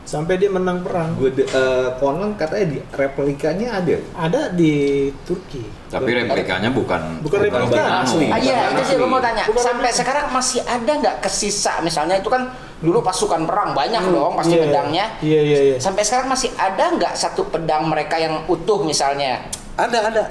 [0.06, 4.74] sampai dia menang perang gue de- eh, konon katanya di replikanya ada ada di
[5.22, 8.28] Turki Tapi replikanya bukan Bukan replika, asli.
[8.28, 9.48] Ah, iya, itu sih gue mau tanya.
[9.48, 9.98] Bukan Sampai lagi.
[9.98, 11.80] sekarang masih ada nggak kesisa?
[11.80, 15.06] Misalnya itu kan dulu pasukan perang banyak dong pasti Iya, pedangnya.
[15.20, 19.40] iya iya iya Sampai sekarang masih ada nggak satu pedang mereka yang utuh misalnya?
[19.74, 20.24] Ada, ada.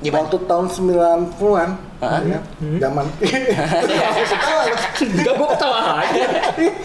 [0.00, 0.24] Gimana?
[0.24, 2.20] Waktu tahun 90-an, Hah?
[2.24, 2.40] ya,
[2.80, 3.04] zaman
[5.00, 6.24] Enggak gue ketawa aja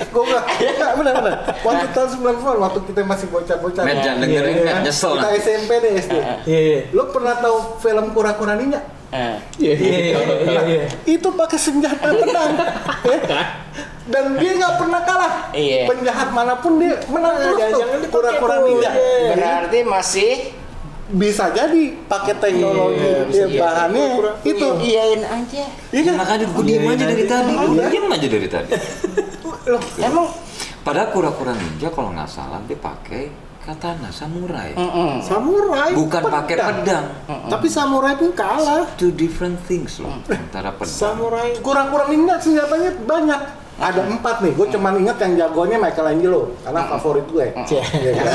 [0.06, 1.36] gue bilang, enggak benar benar.
[1.62, 3.84] Waktu tahun 90-an, waktu kita masih bocah-bocah.
[3.84, 4.64] Met, jangan Iya, dengerin, iya.
[4.70, 5.28] Met, nyesel Kita.
[5.38, 6.14] SMP deh SD.
[6.46, 8.84] iya iya Lo pernah tahu film Kura-Kura Ninja?
[9.10, 9.38] Eh.
[9.62, 10.84] iya iya iya iya, iya.
[11.06, 12.52] Itu pakai senjata pedang.
[13.32, 13.42] ya.
[14.06, 15.34] Dan dia nggak pernah kalah.
[15.52, 15.88] Iya.
[15.88, 18.12] Penjahat mana pun dia menang Nah, terus tuh.
[18.12, 18.92] Kura-Kura Ninja.
[18.92, 19.32] iya.
[19.32, 20.32] Berarti masih
[21.08, 23.58] Bisa jadi pakai teknologi Iya, ya, jadi.
[23.58, 24.32] bahannya Kura-kura.
[24.44, 24.68] itu.
[24.82, 25.66] iyain aja.
[25.90, 26.14] Iya kan?
[26.18, 28.70] Makanya gue diem aja dari tadi, gue diem aja dari tadi.
[29.66, 30.28] Loh, Emang
[30.82, 35.18] Padahal kura-kura ninja kalau nggak salah dia pakai katana samurai, Mm-mm.
[35.20, 37.06] samurai bukan pakai pedang.
[37.50, 40.94] tapi samurai pun kalah Two different things loh antara pedang.
[41.18, 43.42] samurai Kura-Kura Ninja senjatanya banyak.
[43.76, 47.48] Ada empat nih, gue cuman ingat yang jagonya Michelangelo karena favorit gue.
[47.76, 48.26] Iya kan?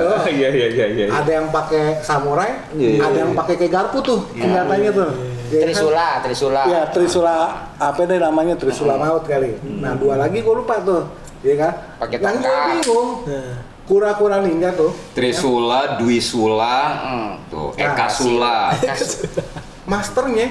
[0.00, 0.24] Oh.
[0.26, 4.00] iya iya iya iya Ada yang pakai samurai, Iya, iya, ada yang pakai kayak garpu
[4.00, 5.10] tuh senjatanya tuh.
[5.46, 5.64] Ya kan?
[5.66, 6.60] Trisula, Trisula.
[6.64, 7.36] Ya Trisula
[7.76, 9.52] apa deh namanya Trisula maut kali.
[9.62, 11.72] Nah dua lagi gue lupa tuh, ya kan?
[11.98, 12.66] Pakai Yang gue tongkat.
[12.72, 17.30] bingung, Nah, kura-kura ninja tuh, Trisula, Dwisula, Mm.
[17.48, 18.56] tuh Nah, Eka Sula.
[18.80, 19.28] Kas-
[19.90, 20.48] masternya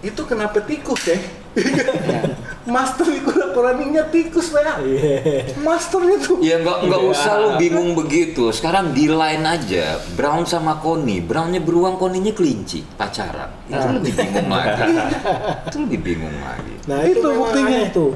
[0.00, 1.18] itu kenapa tikus ya?
[2.70, 4.78] Master di kura-kura ninja tikus ya.
[4.78, 6.38] iya Masternya tuh.
[6.38, 8.48] Ya nggak nggak usah lu bingung begitu.
[8.48, 11.18] Sekarang di line aja, Brown sama Connie.
[11.18, 13.50] Brownnya beruang, Connie-nya kelinci, pacaran.
[13.66, 14.94] Itu lebih bingung lagi.
[15.66, 16.74] itu lebih bingung lagi.
[16.86, 17.68] nah itu, Itu memang buktinya.
[17.76, 18.12] aneh tuh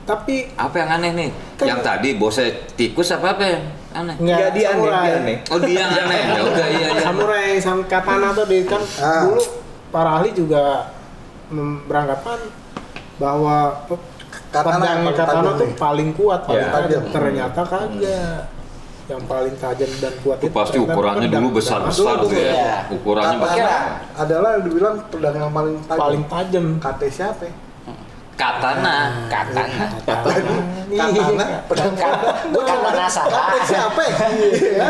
[0.00, 1.28] tapi Apa yang aneh nih?
[1.54, 4.14] Kan- yang tadi bosnya tikus apa apa yang aneh?
[4.16, 5.36] nggak Nggak, dia aneh, samurai dia aneh.
[5.46, 6.20] Oh dia yang aneh.
[6.30, 7.00] Ya udah iya iya.
[7.00, 9.22] samurai sama katana tuh di kan Ah.
[9.22, 9.42] dulu
[9.88, 10.90] para ahli juga
[11.86, 12.38] beranggapan
[13.20, 14.08] bahwa pe-
[14.50, 15.76] Katana pedang yang paling katana tajam tuh nih.
[15.76, 16.72] paling kuat paling Ya.
[16.72, 18.42] tajam ternyata kagak
[19.06, 21.42] yang paling tajam dan kuat Itu pasti ternyata ukurannya pedang.
[21.42, 22.50] dulu besar besar Dulu, tuh ya.
[22.50, 22.74] ya.
[22.90, 23.82] Ukurannya Katana besar.
[24.16, 26.00] adalah yang dibilang pedang yang paling tajam.
[26.00, 27.42] paling tajam Kata siapa?
[27.44, 27.54] ya?
[28.32, 28.96] Katana.
[29.28, 29.84] Katana.
[30.00, 31.92] Katana, pedang
[32.48, 32.80] Gue kan.
[32.80, 34.00] Kata siapa?
[34.02, 34.16] ya?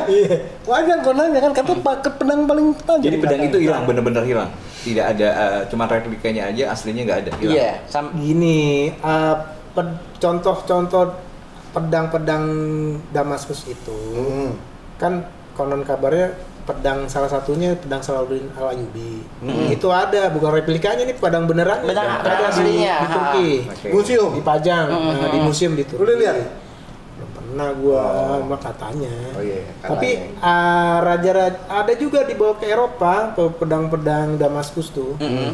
[0.06, 0.34] Iya.
[0.62, 3.02] Wajar gue nanya kan kata pakai pedang paling tajam.
[3.02, 7.30] jadi pedang itu hilang bener-bener hilang tidak ada eh, cuma replikanya aja aslinya nggak ada
[7.38, 9.34] Iya, sam- gini eh,
[9.70, 11.14] ped- contoh-contoh
[11.70, 12.44] pedang-pedang
[13.08, 14.50] Damaskus itu Hmm.
[14.96, 19.66] kan konon kabarnya pedang salah satunya pedang Salahuddin Al Ayyubi Hmm.
[19.68, 23.12] itu ada bukan replikanya nih pedang beneran Pedang- di, aslinya, di ha.
[23.12, 23.88] Turki Oke.
[23.92, 24.30] Museum.
[24.34, 25.14] dipajang Hmm.
[25.14, 26.36] nah, di museum di Lu Turki udah lihat?
[27.50, 28.38] Pernah gua Oh.
[28.38, 29.66] sama katanya Oh iya.
[29.82, 30.08] tapi
[30.38, 35.18] ah, raja-raja ada juga dibawa ke Eropa pe- pedang-pedang Damaskus tuh.
[35.18, 35.50] Eh,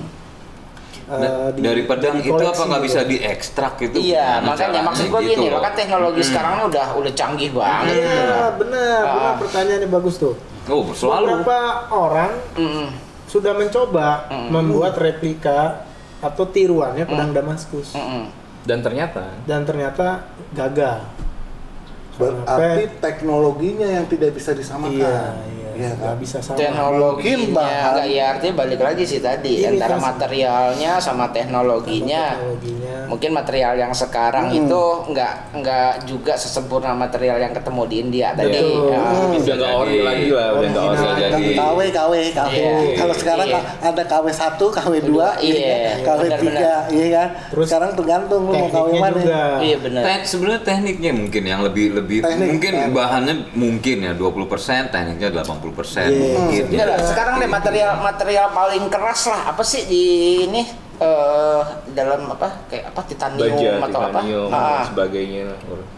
[1.06, 2.88] Da- di- dari pedang itu apa nggak gitu.
[2.90, 3.96] bisa diekstrak itu?
[4.04, 6.28] Iya, Gimana makanya maksud gue gitu gini, loh kan teknologi Hmm.
[6.28, 7.94] sekarang udah udah canggih banget.
[7.94, 9.10] gitu Iya, benar, Ah.
[9.14, 10.34] benar pertanyaannya bagus tuh.
[10.66, 11.26] Oh selalu.
[11.32, 12.86] Beberapa orang Mm-mm.
[13.24, 14.48] sudah mencoba Mm.
[14.50, 15.86] membuat replika
[16.18, 18.26] atau tiruannya pedang Damaskus Mm-mm.
[18.66, 21.06] dan ternyata dan ternyata gagal.
[22.16, 24.96] Berarti teknologinya yang tidak bisa disamakan.
[24.96, 25.20] Iya,
[25.60, 26.56] iya, Iya nggak bisa sama.
[26.56, 32.94] teknologinya nggak ya artinya balik lagi sih tadi Ini antara kan- materialnya sama teknologinya Teknologinya.
[33.06, 34.58] mungkin material yang sekarang Hmm.
[34.58, 38.88] itu nggak nggak juga sesempurna material yang ketemu di India tadi Betul.
[38.88, 38.98] Ya.
[38.98, 39.36] Hmm.
[39.36, 41.52] udah nggak ori lagi lah udah nggak ori lagi jadi.
[41.56, 42.52] KW, KW, KW.
[42.52, 42.72] Iya.
[42.96, 43.60] Kalau sekarang Iya.
[43.82, 46.00] ada KW 1, KW 2, Iya.
[46.00, 47.28] KW 3, iya kan?
[47.48, 49.20] Terus sekarang tergantung lu mau KW mana.
[49.58, 52.88] iya benar Te- sebenarnya tekniknya mungkin yang lebih lebih Teknik, mungkin kan.
[52.92, 56.32] bahannya mungkin ya 20% tekniknya 80% Iya.
[56.32, 56.96] mungkin Udah ya.
[57.02, 60.02] sekarang deh material material paling keras lah apa sih di
[60.44, 60.62] ini
[60.96, 65.44] eh dalam apa kayak apa titanium baja atau titanium apa dan Ah, sebagainya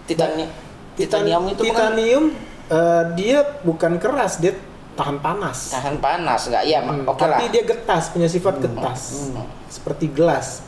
[0.04, 0.48] titanium
[0.92, 2.24] Titan- titanium itu bukan titanium
[2.68, 4.52] eh, dia bukan keras, dia
[4.92, 5.70] tahan panas.
[5.70, 9.30] tahan panas nggak ya Hmm, oke lah tapi dia getas, punya sifat getas.
[9.68, 10.66] Seperti gelas.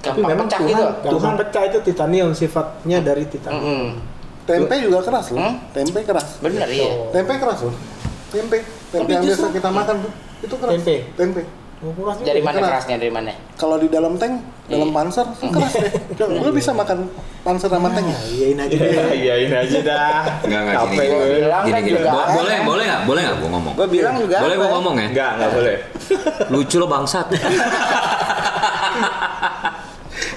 [0.00, 3.62] gampang memang pecah Tuhan- gitu Gampang pecah itu titanium sifatnya dari titanium.
[3.62, 3.86] Mm-mm.
[4.42, 5.38] Tempe juga keras loh.
[5.38, 5.54] Hmm?
[5.70, 6.40] Tempe keras.
[6.40, 7.74] bener iya Tempe keras loh.
[8.30, 10.72] Tempe, tempe Tapi yang biasa kita makan tuh itu keras.
[10.72, 10.94] Tempe?
[11.14, 11.42] Tempe.
[11.80, 12.16] Oh, keras.
[12.20, 12.70] Dari mana keras.
[12.84, 12.96] kerasnya?
[12.96, 13.32] Dari mana?
[13.56, 14.34] Kalau di dalam tank,
[14.66, 14.94] dalam Iya.
[14.94, 15.90] panser keras deh.
[16.38, 17.08] Lu bisa makan
[17.40, 18.12] panser sama tank ya?
[18.12, 18.90] Nah, iyain aja deh.
[19.20, 20.22] Iyain aja dah.
[20.44, 20.96] Enggak enggak gini.
[21.00, 21.26] Gue.
[21.40, 21.90] bilang Gini kan gini.
[21.96, 23.02] juga boleh boleh nggak?
[23.02, 23.74] Boleh nggak gua ngomong?
[23.74, 25.08] Gue bilang juga Boleh gua ngomong ya?
[25.08, 25.76] Enggak, enggak boleh.
[26.52, 27.26] Lucu lo bangsat.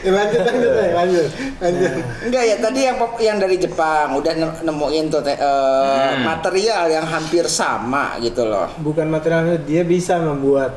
[0.03, 1.27] Ya, lanjut lanjut eh, lanjut.
[1.57, 1.91] Lanjut.
[2.21, 7.05] Enggak ya tadi yang yang dari Jepang udah ne- nemuin tuh teh, eh, material yang
[7.05, 8.67] hampir sama gitu loh.
[8.77, 10.75] Bukan materialnya dia bisa membuat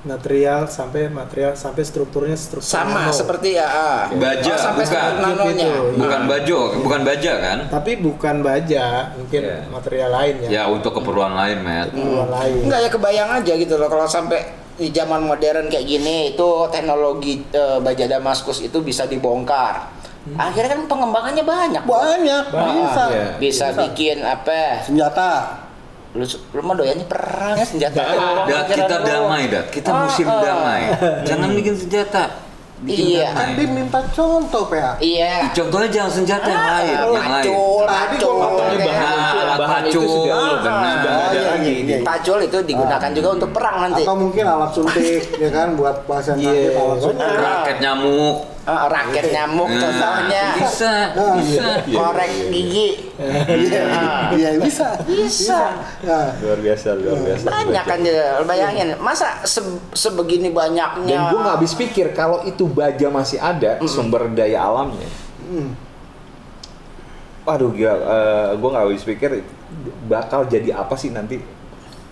[0.00, 3.12] material sampai material sampai strukturnya struktur Sama nano.
[3.12, 3.68] seperti ya.
[3.68, 4.02] ah.
[4.08, 5.12] Baja, Oh, sampai bukan.
[5.20, 5.68] nanonya.
[5.68, 5.98] Gitu.
[5.98, 7.58] Bukan bajo, bukan baja kan?
[7.68, 9.58] tapi bukan baja mungkin Iya.
[9.68, 11.92] material lain ya, Ya untuk keperluan lain, Matt.
[11.92, 14.40] keperluan lain Enggak ya kebayang aja gitu loh kalau sampai
[14.80, 20.00] di zaman modern kayak gini itu teknologi eh, baja Damaskus itu bisa dibongkar.
[20.32, 21.82] Akhirnya kan pengembangannya banyak.
[21.82, 23.02] Banyak, bisa.
[23.08, 23.26] Iya.
[23.36, 24.80] Bisa bikin apa?
[24.80, 25.32] Senjata.
[26.10, 28.02] Lu, lu mah doyannya perang ya senjata.
[28.44, 29.70] Dat, kita damai, Dat.
[29.70, 30.42] Kita Ah, musim ah.
[30.42, 30.82] damai.
[31.28, 32.24] Jangan bikin senjata.
[32.80, 33.30] Bikin Iya.
[33.30, 33.76] Kan dia damai.
[33.78, 34.96] minta contoh, PA.
[34.98, 35.52] Iya.
[35.52, 37.44] Contohnya jangan senjata yang lain, yang lain.
[37.44, 38.32] Pacul, Tadi pacul.
[38.32, 38.76] gua ngomongnya
[39.60, 40.48] Nah, bahan itu pacul, sudah- benar.
[40.50, 41.74] sudah nggak ada iya, lagi.
[41.76, 41.96] iya, iya.
[42.02, 44.02] Pacul itu digunakan juga untuk perang nanti.
[44.02, 47.28] Atau mungkin alat suntik, ya kan, buat pasien Iya, sakit alat suntik.
[47.36, 48.36] Raket nyamuk.
[48.60, 50.44] Eh, raket nyamuk Nah, contohnya.
[50.54, 51.66] Bisa, Ah, bisa.
[51.82, 52.88] Korek gigi.
[53.48, 53.82] Iya,
[54.30, 54.88] iya bisa.
[55.02, 55.60] Bisa.
[56.00, 57.44] Nah, Luar biasa, luar biasa.
[57.46, 58.88] Banyak kan ya, bayangin.
[58.96, 61.04] Masa se- sebegini banyaknya.
[61.10, 65.08] Dan gue nggak habis pikir kalau itu baja masih ada sumber daya alamnya.
[65.42, 65.89] hmm.
[67.50, 67.94] Waduh, gila,
[68.54, 69.42] gue nggak habis pikir
[70.06, 71.42] bakal jadi apa sih nanti?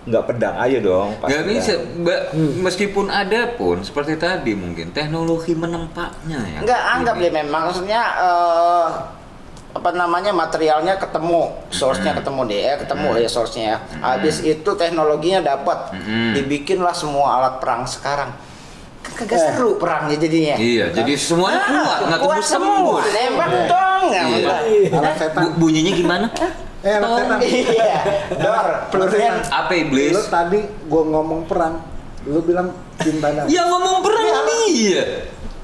[0.03, 1.15] Nggak pedang aja dong.
[1.23, 1.73] pasti Gak bisa.
[1.79, 2.21] Mbak,
[2.59, 6.59] meskipun ada pun seperti tadi mungkin teknologi menempatnya ya.
[6.59, 7.23] Enggak anggap Ini.
[7.23, 8.87] deh memang maksudnya eh,
[9.69, 13.79] apa namanya materialnya ketemu, source-nya ketemu deh, ya ketemu ya source-nya.
[14.01, 16.35] Habis itu teknologinya dapat, Mm-mm.
[16.35, 18.33] dibikinlah semua alat perang sekarang.
[19.11, 19.43] Kagak Eh.
[19.49, 20.55] seru perangnya jadinya.
[20.55, 23.01] Iya, jadi semuanya kuat, nggak tembus semua.
[23.05, 24.25] Nembak dong, nggak
[24.65, 25.11] Iya.
[25.15, 25.41] setan.
[25.43, 26.27] Bu- bunyinya gimana?
[26.79, 27.37] Eh, alat setan.
[27.41, 27.97] Iya,
[28.33, 30.13] dor, pelurunya Apa iblis?
[30.13, 31.83] Lu tadi gua ngomong perang,
[32.23, 33.49] lu bilang cinta damai.
[33.49, 34.25] Ya ngomong perang
[34.63, 35.03] dia.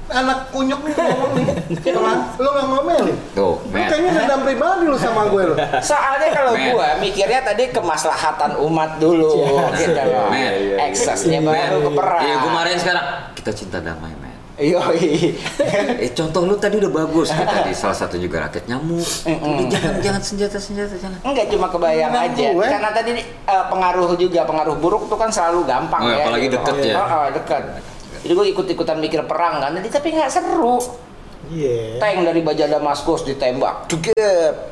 [0.06, 1.46] Anak kunyuk nih ngomong nih,
[1.82, 3.16] perang, lu nggak ngomelin.
[3.32, 5.54] Tuh, Lu kayaknya dendam pribadi lu sama gue lu.
[5.82, 10.30] Soalnya kalau gua mikirnya tadi kemaslahatan umat dulu gitu loh.
[10.78, 12.22] Eksesnya baru ke perang.
[12.22, 13.06] Iya, gue marahin sekarang.
[13.46, 14.34] Kita cinta damai, men.
[14.58, 14.82] Iya,
[16.02, 17.30] Eh, contoh lu tadi udah bagus.
[17.30, 19.06] Kayak tadi salah satu juga raket nyamuk.
[19.22, 21.22] Udah, jangan jangan senjata senjata jangan.
[21.22, 22.46] Enggak cuma kebayang Enggak aja.
[22.50, 22.66] gue.
[22.66, 26.26] Karena tadi eh, pengaruh juga pengaruh buruk tuh kan selalu gampang Oh, ya.
[26.26, 26.58] apalagi gitu.
[26.58, 26.94] deket ya.
[26.98, 27.62] Oh, oh, deket.
[28.26, 30.82] Jadi gue ikut-ikutan mikir perang kan, tapi nggak seru.
[31.48, 34.12] Iya Tank dari baja Damaskus ditembak, juga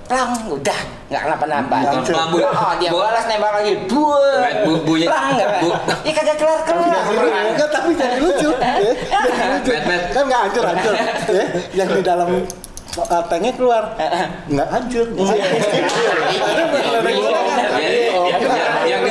[0.05, 1.77] perang, udah nggak kenapa-napa.
[1.85, 2.39] Bukan perang, Bu.
[2.41, 4.21] Oh, dia Bu- balas nembak lagi, dua.
[4.41, 5.51] Men, bu- bunyi- perang nggak?
[5.61, 6.89] bu- Ya kagak kelar kelar.
[7.47, 8.51] Enggak, tapi jadi lucu.
[8.51, 8.75] ya.
[9.15, 9.71] Jadi lucu.
[9.71, 10.03] Met, met.
[10.11, 10.93] Kan nggak hancur hancur.
[10.95, 11.45] Ya,
[11.79, 12.29] yang di dalam
[12.97, 13.83] uh, tanknya keluar.
[14.47, 15.07] Nggak hancur.
[15.15, 15.35] Ya,
[18.87, 19.04] yang,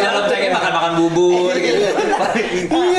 [0.43, 1.87] dalam cengkeh makan-makan bubur gitu.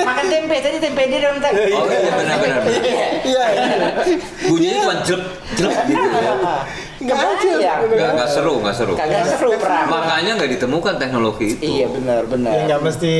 [0.05, 1.55] Makan tempe tadi tempe di dalam tank.
[1.55, 2.63] Oh iya benar-benar.
[2.65, 3.07] Iya.
[3.25, 3.89] Iya, iya.
[4.49, 5.27] Bunyinya cuma jelek
[5.57, 6.33] jelek gitu ya.
[7.05, 7.51] Nggak hancur.
[7.61, 7.81] Kebayang.
[7.91, 8.95] Nggak, nggak seru, nggak seru.
[8.97, 9.87] Kagak seru perang.
[9.93, 11.63] Makanya nggak ditemukan teknologi itu.
[11.63, 12.51] Iya benar benar.
[12.55, 13.13] ya nggak mesti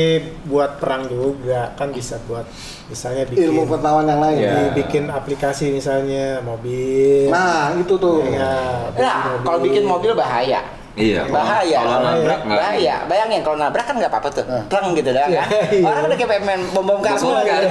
[0.49, 2.45] buat perang juga kan bisa buat
[2.85, 4.37] misalnya bikin Ilmu pengetahuan yang lain.
[4.41, 4.57] Iya.
[4.73, 8.25] bikin aplikasi misalnya mobil Nah, itu tuh.
[8.29, 10.61] ya Nah, kalau bikin mobil bahaya.
[10.95, 11.27] Iya.
[11.27, 12.55] bahaya Kalau nabrak nggak.
[12.57, 15.43] bahaya bayangin kalau nabrak kan nggak apa-apa tuh pleng gitu dah kan Iya.
[15.81, 17.61] orang udah kayak main bom bom kamu kan.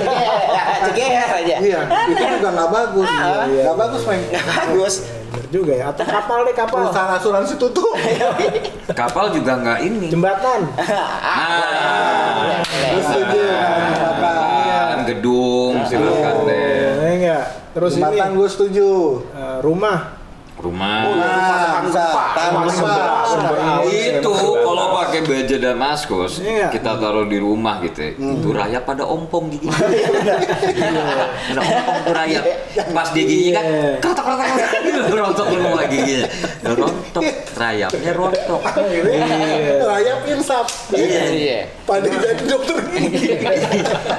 [0.84, 3.08] ceger aja Iya, itu juga nggak bagus.
[3.08, 3.44] Ah.
[3.46, 4.22] Nggak bagus, Meng.
[4.26, 4.94] nggak bagus
[5.26, 7.94] bener juga ya atau kapal deh kapal Perusahaan asuransi tutup.
[8.94, 10.06] Kapal juga nggak ini.
[10.06, 10.60] jembatan
[11.24, 14.36] Ah, Lu setuju kan, jembatan.
[14.44, 16.86] Jembatan, gedung, silakan deh.
[17.16, 18.90] enggak terus Jembatan ini gue setuju.
[19.32, 19.58] eh,
[20.64, 21.04] rumah.
[21.04, 21.84] Rumah.
[23.54, 24.32] Nah, itu
[24.64, 26.66] kalau pakai baja Damaskus Iya.
[26.68, 32.44] kita taruh di rumah gitu ya, itu rayap pada ompong gigi ada ompong tuh rayap
[32.90, 33.90] pas dia gigi kan Iya.
[33.98, 36.26] kerotok kerotok rontok semua giginya
[36.66, 37.22] rontok
[37.54, 38.62] rayapnya rontok
[39.84, 40.66] Rayap insaf.
[40.90, 41.22] Iya.
[41.30, 43.38] iya Padi jadi dokter gigi.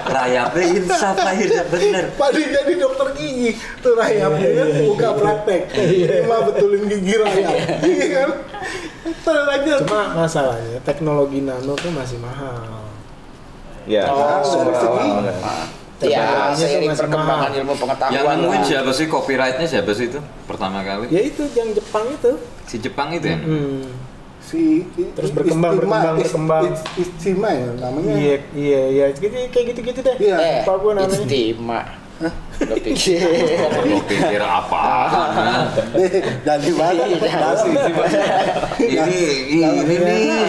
[0.07, 3.51] rayapnya insaf akhirnya bener Padi jadi dokter gigi.
[3.81, 5.61] Tuh rayapnya kan buka praktek.
[6.23, 7.55] Cuma betulin gigi rayap.
[7.81, 8.29] Iya kan?
[9.79, 12.89] Cuma masalahnya teknologi nano tuh masih mahal
[13.85, 15.29] Ya, Oh, sumber alam.
[16.01, 17.59] ya seiring masih perkembangan mahal.
[17.61, 18.67] ilmu pengetahuan yang nemuin lah.
[18.67, 22.31] siapa sih copyrightnya siapa sih itu pertama kali ya itu yang Jepang itu
[22.65, 23.85] si Jepang itu ya hmm.
[24.41, 24.61] si
[25.15, 26.63] Terus berkembang, Istima- berkembang, berkembang.
[26.67, 28.13] Is- Istima ya namanya.
[28.13, 30.15] Iya, iya, iya, gitu, kayak gitu-gitu deh.
[30.19, 30.37] Iya.
[30.37, 31.17] Eh, gua namanya.
[31.17, 31.79] Istima.
[32.15, 33.19] Lo pikir.
[33.83, 34.83] Lo pikir apa?
[36.41, 37.07] Jadi banget.
[37.19, 37.67] Dalam,
[38.79, 39.21] ini
[39.59, 40.47] ini nih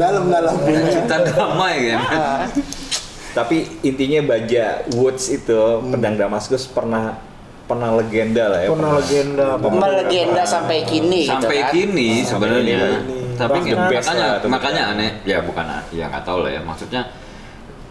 [0.00, 0.54] dalam dalam.
[0.88, 2.00] cinta damai kan.
[3.36, 5.60] Tapi intinya baja Woods itu
[5.92, 7.20] pedang Damaskus pernah
[7.66, 8.68] pernah legenda lah ya.
[8.72, 9.46] Pernah legenda.
[9.60, 11.70] Melegenda sampai kini gitu Sampai kan.
[11.76, 13.04] kini sebenarnya.
[13.36, 17.04] Tapi nggak- makanya makanya aneh ya bukan ya nggak tahu lah ya maksudnya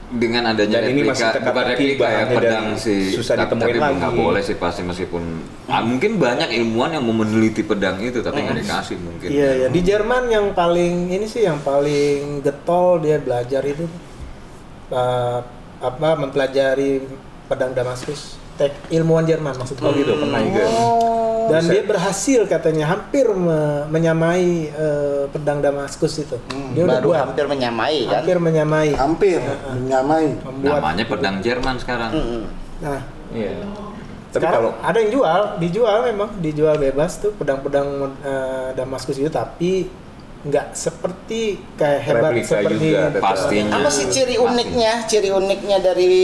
[0.05, 3.65] dengan adanya Dan ini masih replika bukan replika ya pedang dan si susah tapi- ditemuin
[3.65, 3.97] tapi lagi.
[3.97, 5.23] nggak boleh sih pasti meskipun
[5.65, 9.67] ah, mungkin banyak ilmuwan yang mau meneliti pedang itu tapi nggak dikasih mungkin Iya, iya.
[9.67, 13.89] Di Jerman yang paling ini sih yang paling getol dia belajar itu
[14.89, 15.41] uh,
[15.81, 17.01] apa mempelajari
[17.45, 18.37] pedang Damaskus.
[18.55, 19.83] Tek ilmuwan Jerman maksudnya.
[19.83, 20.63] Oh gitu pernah juga.
[21.45, 21.71] Dan Bisa.
[21.71, 26.37] dia berhasil katanya hampir me- menyamai uh, pedang Damaskus itu.
[26.73, 28.23] dia udah Baru buat hampir menyamai kan.
[28.23, 28.89] hampir menyamai.
[28.91, 29.39] Hampir
[29.69, 30.25] menyamai.
[30.41, 30.79] Membuat.
[30.79, 32.41] namanya pedang Jerman sekarang Mm-mm.
[32.77, 33.61] Nah, Iya.
[34.31, 37.87] Tapi Sekarang kalau ada yang jual, dijual memang, dijual bebas tuh pedang-pedang
[38.19, 39.87] eh, Damaskus itu tapi
[40.45, 41.41] nggak seperti
[41.73, 43.21] kayak hebat Replika seperti juga, tetap.
[43.25, 44.45] pastinya Apa sih ciri Pasti.
[44.45, 44.91] uniknya?
[45.03, 46.15] Ciri uniknya dari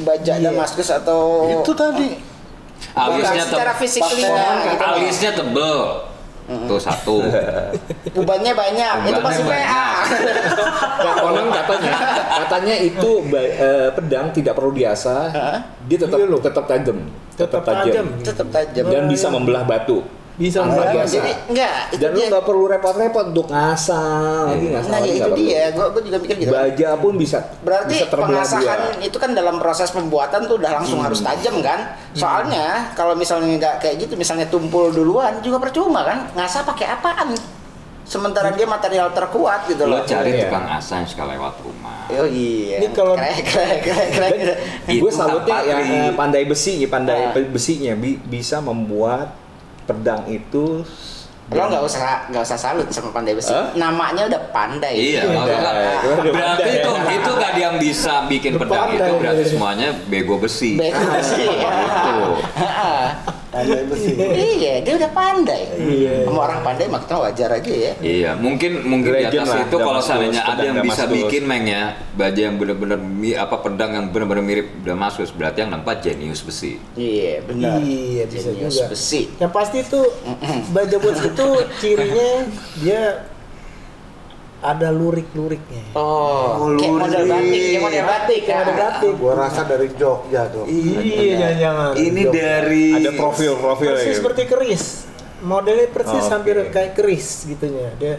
[0.00, 0.48] baja Iya.
[0.48, 1.20] Damaskus atau
[1.54, 2.08] Itu tadi.
[2.94, 4.32] alisnya secara fisiknya
[4.64, 4.80] gitu.
[4.82, 5.76] alisnya tebel
[6.46, 7.20] tuh satu
[8.20, 9.68] Ubannya banyak, itu Ubannya pasti banyak.
[9.68, 9.88] PA.
[11.18, 11.92] Konon katanya
[12.40, 15.28] katanya itu eh, pedang tidak perlu diasah,
[15.84, 16.40] dia tetap Iya loh.
[16.40, 16.98] tetap tajam,
[17.34, 18.06] tetap tajam.
[18.22, 18.84] Tetap tajam.
[18.86, 20.00] dan bisa membelah batu.
[20.36, 21.14] Bisa Tanpa membelah biasa.
[21.14, 22.26] Jadi enggak, itu Dan lu dia.
[22.28, 25.36] nggak perlu repot-repot untuk ngasah lagi ngasah Nah, ya nggak itu perlu.
[25.40, 25.62] dia.
[25.72, 26.52] Gua, gua juga mikir gitu.
[26.52, 29.00] Baja pun bisa Berarti bisa pengasahan dua.
[29.02, 31.80] itu kan dalam proses pembuatan tuh udah langsung harus tajam kan?
[32.12, 36.28] Soalnya kalau misalnya nggak kayak gitu, misalnya tumpul duluan juga percuma kan?
[36.32, 37.32] Ngasah pakai apaan?
[38.02, 40.04] Sementara dia material terkuat gitu lo loh.
[40.04, 40.46] cari Iya.
[40.46, 42.78] tukang asah yang suka lewat rumah Oh iya.
[42.78, 44.32] Ini kalau- Krek, krek, krek, krek.
[44.86, 47.34] Itu gue salutnya yang eh, pandai besi, pandai Ah.
[47.34, 49.34] besinya bi- bisa membuat
[49.86, 50.84] pedang itu
[51.46, 53.54] Lo nggak usah nggak usah salut sama pandai besi.
[53.54, 53.70] Hah?
[53.78, 54.98] Namanya udah pandai.
[54.98, 55.62] Iya, maksudnya
[56.02, 56.74] Udah berarti pandai.
[56.82, 60.74] itu itu gak ada yang bisa bikin Udah pedang itu berarti semuanya bego besi.
[60.74, 61.46] Bego besi.
[61.46, 62.18] Itu.
[63.52, 64.10] Pandai besi.
[64.58, 65.62] iya, dia udah pandai.
[65.78, 66.26] Iya.
[66.26, 67.92] Sama orang pandai mah kita wajar aja ya.
[68.02, 71.16] Iya, mungkin mungkin di atas lah, itu kalau seandainya ada yang bisa Damaskus.
[71.30, 71.82] bikin meng ya
[72.16, 72.98] baju yang benar-benar
[73.38, 76.80] apa pedang yang benar-benar mirip Damaskus berarti yang nampak jenius besi.
[76.98, 77.78] Iya, benar.
[77.80, 78.86] Iya, bisa Jenius juga.
[78.90, 79.20] besi.
[79.38, 80.00] Yang pasti itu
[80.74, 81.46] baja boots itu
[81.80, 82.30] cirinya
[82.82, 83.02] dia
[84.58, 85.92] ada lurik-luriknya.
[85.92, 87.30] Oh, Oh, kayak model lurik.
[87.30, 88.40] batik, kayak model batik.
[88.40, 88.78] Kayak model ah.
[88.82, 89.12] batik.
[89.16, 90.64] Gua rasa dari Jogja tuh.
[90.64, 91.90] Iya, jangan-jangan.
[91.94, 94.16] Ini dari ada profil-profil persis ya.
[94.16, 94.84] seperti keris
[95.38, 98.16] modelnya persis Oh, hampir kayak keris gitunya dia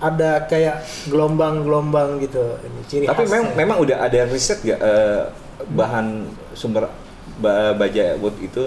[0.00, 3.34] ada kayak gelombang-gelombang gitu ini ciri Tapi khasnya.
[3.36, 5.22] memang memang udah ada riset gak eh,
[5.68, 6.88] bahan sumber
[7.36, 8.64] ba- baja wood itu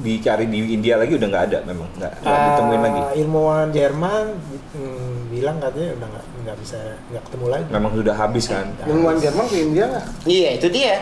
[0.00, 3.00] dicari di India lagi udah nggak ada memang nggak Ah, ditemuin lagi.
[3.18, 4.24] ilmuwan Jerman
[4.72, 8.66] hmm, bilang katanya udah nggak nggak bisa nggak ketemu lagi Memang sudah habis kan.
[8.82, 10.06] Ilmuwan Jerman ke India nggak?
[10.24, 10.94] Iya, itu dia.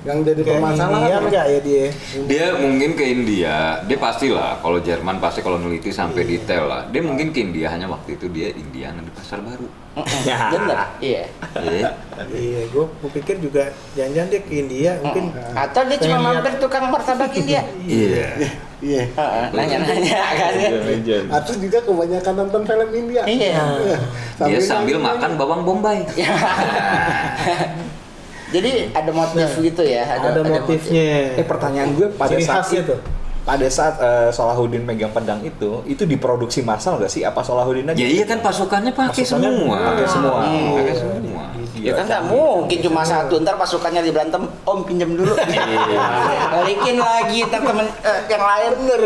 [0.00, 1.00] Yang jadi kayak permasalahan.
[1.04, 1.84] India enggak ya dia
[2.26, 6.82] dia mungkin ke India, dia pastilah kalau Jerman pasti kalau neliti sampai detail lah.
[6.88, 9.68] Dia mungkin ke India hanya waktu itu dia Indiana di pasar baru.
[10.24, 10.54] Ya.
[10.54, 10.78] Bener.
[11.02, 11.24] Iya.
[11.60, 11.88] Iya.
[12.30, 17.34] iya gue pikir juga jangan-jangan dia ke India mungkin Atau dia cuma mampir tukang martabak
[17.36, 17.60] India.
[17.84, 18.28] Iya.
[18.80, 19.04] Iya.
[19.12, 20.52] Heeh, Nanya-nanya kan.
[20.88, 21.26] Legend.
[21.28, 23.22] Atau juga kebanyakan nonton film India.
[23.28, 23.60] Iya.
[24.48, 26.00] Dia sambil makan bawang bombay.
[28.50, 30.02] Jadi ada motif gitu ya.
[30.18, 33.00] ada, motifnya Eh pertanyaan gue pada Ciri saat khasnya itu, tuh.
[33.40, 37.22] pada saat eh, Salahuddin megang pedang itu, itu diproduksi massal nggak sih?
[37.22, 37.98] Apa Salahuddin aja?
[37.98, 39.94] Ya iya kan pasukannya pakai semua.
[39.94, 40.38] pakai semua.
[40.42, 41.42] Hmm, Pakai semua.
[41.78, 45.38] Ya kan nggak mungkin cuma satu, ntar pasukannya di berantem, om pinjam dulu.
[46.50, 49.00] Balikin lagi, ntar temen eh, yang lain bener.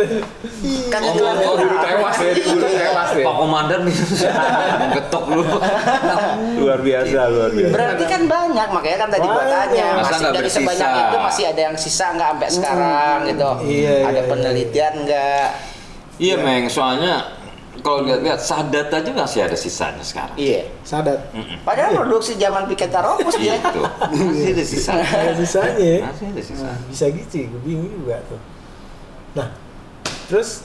[0.89, 3.25] Kan Oh, itu oh, oh, Dulu tewas ya, dulu tewas ya.
[3.29, 3.97] Pak Komandan nih
[4.97, 5.45] getok dulu.
[6.65, 7.73] Luar biasa, luar biasa.
[7.77, 10.57] Berarti kan banyak, makanya kan tadi gua tanya, masih dari bersisa?
[10.65, 13.51] sebanyak itu masih ada yang sisa nggak sampai sekarang gitu.
[13.69, 15.49] Iya, ada iya, penelitian nggak?
[16.17, 17.44] Iya, Meng, soalnya
[17.83, 20.37] kalau lihat-lihat Sadat aja masih ada sisanya sekarang.
[20.39, 20.71] Iya.
[20.85, 21.33] sadat
[21.67, 23.59] Padahal produksi zaman Piketaropus dia.
[23.59, 23.81] Gitu.
[23.83, 25.05] Masih ada sisanya.
[25.09, 26.01] ada sisanya ya.
[26.07, 26.79] Masih ada sisanya.
[26.87, 28.41] bisa gitu gue bingung juga tuh
[29.35, 29.49] nah
[30.31, 30.63] terus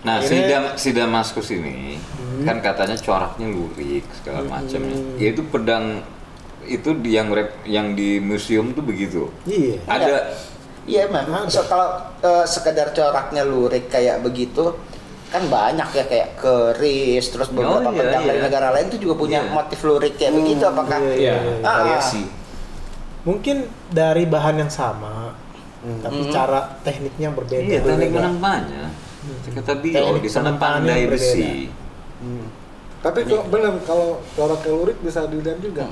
[0.00, 2.00] Nah, si, Dam- si Damaskus ini
[2.48, 4.80] kan katanya coraknya lurik segala macam.
[4.80, 5.20] Hmm.
[5.20, 6.00] Ya itu pedang
[6.64, 9.28] itu di yang rep, yang di museum tuh begitu.
[9.44, 10.40] iya Ada
[10.88, 11.52] Iya memang.
[11.52, 14.72] So, kalau eh, sekedar coraknya lurik kayak begitu,
[15.30, 18.44] kan banyak ya kayak keris terus beberapa Oh, iya, pedang dari iya.
[18.44, 19.54] negara lain tuh juga punya Iya.
[19.54, 21.74] motif lurik kayak begitu apakah iya, Iya, Ah.
[21.80, 22.22] variasi.
[23.20, 23.56] Mungkin
[23.88, 25.36] dari bahan yang sama,
[26.02, 26.32] tapi Hmm.
[26.32, 27.62] cara tekniknya yang berbeda.
[27.62, 28.90] Iya, teknik menang banyak.
[29.52, 31.68] Kata Bio, Teknik di sana pandai besi.
[32.18, 32.48] Hmm.
[33.00, 35.86] Tapi kok bener kalau corak lurik bisa dilihat juga.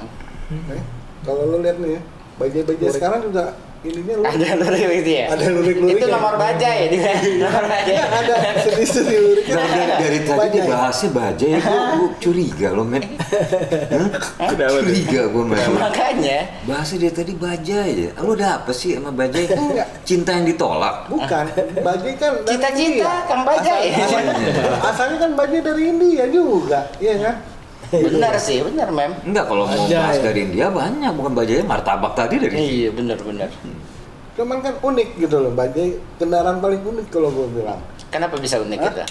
[0.50, 0.82] Eh,
[1.22, 2.02] kalau lo lihat nih ya,
[2.36, 6.12] bajai-bajai sekarang juga ininya lu ada lurik itu ya Ada lurik-lurik itu ya?
[6.12, 9.54] nomor bajai dia nomor bajai Ya, ada seni-seni luriknya.
[9.54, 10.58] Dari, dari, dari tadi Bajai.
[10.60, 13.04] dibahasnya bajai, gue, gue curiga loh men.
[13.06, 14.48] Hah?
[14.50, 14.78] Kenapa?
[14.80, 15.68] Curiga gue men.
[15.74, 18.10] makanya Bahasa dia tadi bajai ya.
[18.18, 19.46] Lu ada apa sih sama bajai?
[20.02, 21.06] Cinta yang ditolak.
[21.06, 21.44] Bukan,
[21.80, 23.12] bajai kan Cita-cita.
[23.24, 23.94] Kang Bajai.
[23.94, 24.36] Asal-
[24.84, 27.34] asalnya, kan bajai dari India juga, iya kan?
[28.06, 32.36] benar sih benar mem Enggak, kalau mau bahas dari India banyak, bukan bajai martabak tadi
[32.36, 33.48] dari iya benar benar
[34.38, 37.82] Cuman kan unik gitu loh, bajai kendaraan paling unik kalau gue bilang.
[38.08, 38.86] kenapa bisa unik Hah?
[38.92, 39.04] kita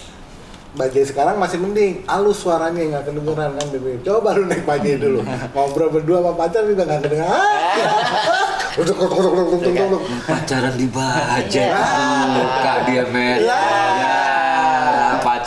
[0.78, 3.98] Bajai sekarang masih mending, halus suaranya nggak kedengeran kan bebe.
[4.06, 5.26] Coba baru naik bajai dulu,
[5.58, 7.34] ngobrol berdua sama pacar juga nggak kedengeran.
[7.34, 8.78] Ah!
[8.78, 10.02] Uduk, uduk.
[10.30, 11.66] pacaran di bajai.
[11.66, 11.82] Ya.
[12.30, 13.42] Suka dia men.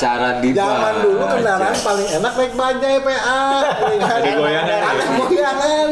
[0.00, 0.08] Ya.
[0.08, 3.40] Ya, pacaran di Zaman dulu kendaraan paling enak naik bajai PA.
[4.16, 4.80] Ada goyangan.
[4.80, 5.88] Ada goyangan.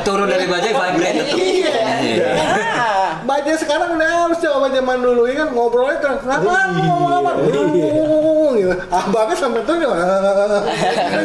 [0.00, 1.20] Turun dari bajai vibrate.
[1.20, 1.38] Tetep.
[2.00, 2.32] Iya.
[2.80, 5.28] Ah, Bajai sekarang udah harus coba zaman dulu.
[5.28, 7.30] Ya kan ngobrolnya kan kenapa lu ngomong apa?
[8.56, 9.74] Gitu abangnya sampai tuh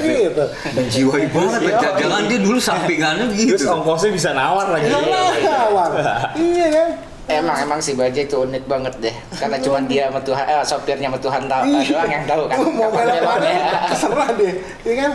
[0.03, 0.43] gitu.
[0.75, 1.61] Menjiwai banget,
[1.95, 3.71] jangan dia dulu sampingannya Terus gitu.
[3.71, 4.91] ongkosnya bisa nawar lagi.
[4.91, 5.89] lawan
[6.35, 6.89] iya kan
[7.27, 11.07] emang emang si bajai itu unik banget deh karena cuma dia sama Tuhan eh, sopirnya
[11.07, 13.55] sama Tuhan tahu eh, doang yang tahu kan mau belok mana beloknya.
[13.87, 14.53] terserah deh
[14.83, 15.11] iya kan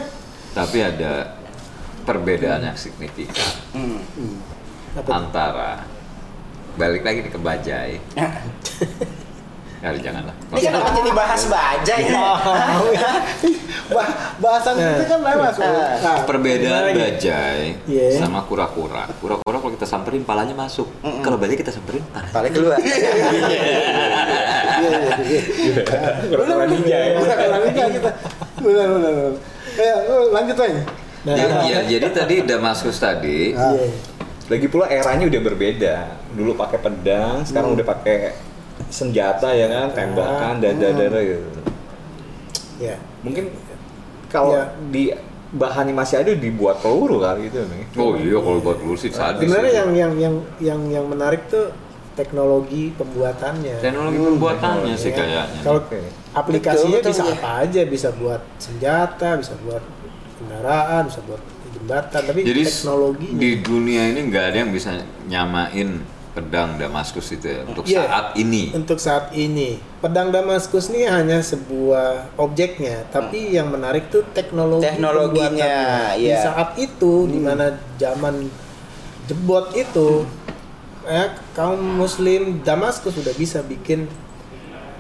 [0.51, 1.13] Tapi ada
[2.03, 4.03] perbedaan yang signifikan Hmm.
[5.07, 5.87] Antara
[6.73, 8.03] balik lagi ke bajai.
[9.81, 10.37] Ya, janganlah.
[10.53, 12.05] ini kenapa jadi bahas bajai
[13.91, 14.09] bah
[14.39, 17.01] bahasan itu kan mas nah, Perbedaan lagi?
[17.01, 18.20] bajai Iya.
[18.20, 19.09] sama kura-kura.
[19.16, 20.85] Kura-kura kalau kita samperin palanya masuk.
[21.01, 22.28] Kalau bajai kita samperin palanya.
[22.31, 23.61] balik keluar iya iya
[25.18, 25.83] iya
[26.28, 27.16] Kura-kura ninja ya.
[27.16, 28.11] udah kurang nikah kita
[28.61, 29.33] benar benar benar.
[29.74, 29.95] ya
[30.31, 30.83] lanjut aja
[31.20, 33.72] Nah, Ya, ya, jadi tadi Damaskus tadi Ah.
[33.74, 33.89] iya.
[34.49, 35.97] Lagi pula eranya udah berbeda.
[36.33, 38.35] Dulu pakai pedang, sekarang udah pakai
[38.89, 41.49] senjata ya kan, tembakan, dada-dada gitu.
[42.81, 42.97] Ya.
[43.20, 43.53] Mungkin
[44.26, 44.72] kalau Ya.
[44.89, 45.12] di
[45.51, 47.85] bahannya masih ada dibuat peluru kali gitu nih.
[47.99, 49.45] Oh iya kalau buat lu sih sadis.
[49.45, 49.78] Sebenarnya sih.
[49.83, 51.74] yang yang yang yang yang menarik tuh
[52.14, 53.83] teknologi pembuatannya.
[53.83, 55.16] teknologi pembuatannya sih Ya.
[55.18, 55.61] kayaknya.
[55.61, 56.01] Kalau Oke.
[56.33, 57.35] aplikasinya Betul, betul, bisa iya.
[57.37, 59.83] apa aja, bisa buat senjata, bisa buat
[60.39, 63.39] kendaraan, bisa buat jembatan, tapi Jadi teknologinya.
[63.39, 64.91] di dunia ini nggak ada yang bisa
[65.26, 65.89] nyamain
[66.31, 68.07] pedang Damaskus itu ya untuk Iya.
[68.07, 68.62] saat ini.
[68.70, 75.51] Untuk saat ini, pedang Damaskus ini hanya sebuah objeknya, tapi yang menarik tuh teknologi Teknologinya,
[75.51, 76.18] pembuatannya.
[76.18, 76.39] Di iya.
[76.47, 78.47] saat itu, di mana zaman
[79.26, 80.24] jebot itu,
[81.07, 84.07] ya kaum Muslim Damaskus sudah bisa bikin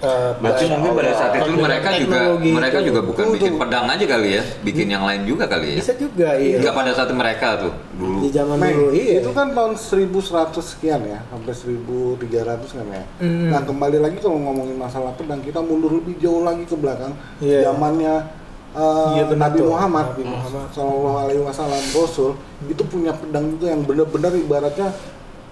[0.00, 2.86] uh, Berarti mungkin pada saat itu teknologi mereka juga mereka itu.
[2.88, 5.78] juga bukan bikin pedang aja kali ya, bikin yang lain juga kali ya.
[5.78, 6.56] bisa juga, iya.
[6.58, 8.18] Enggak pada saat mereka tuh Di dulu.
[8.30, 9.18] zaman Meng, dulu, iya.
[9.20, 13.04] itu kan tahun 1100 sekian ya, sampai 1300 kan ya.
[13.20, 13.48] Hmm.
[13.50, 17.12] Nah kembali lagi kalau ngomongin masalah pedang, kita mundur lebih jauh lagi ke belakang.
[17.38, 17.68] Iya.
[17.68, 18.14] Zamannya
[18.72, 19.68] uh, Iya, benar Nabi tuh.
[19.68, 20.66] Muhammad, Nabi Muhammad.
[20.72, 22.30] Sallallahu Alaihi Wasallam Rasul
[22.64, 24.88] itu punya pedang itu yang benar-benar ibaratnya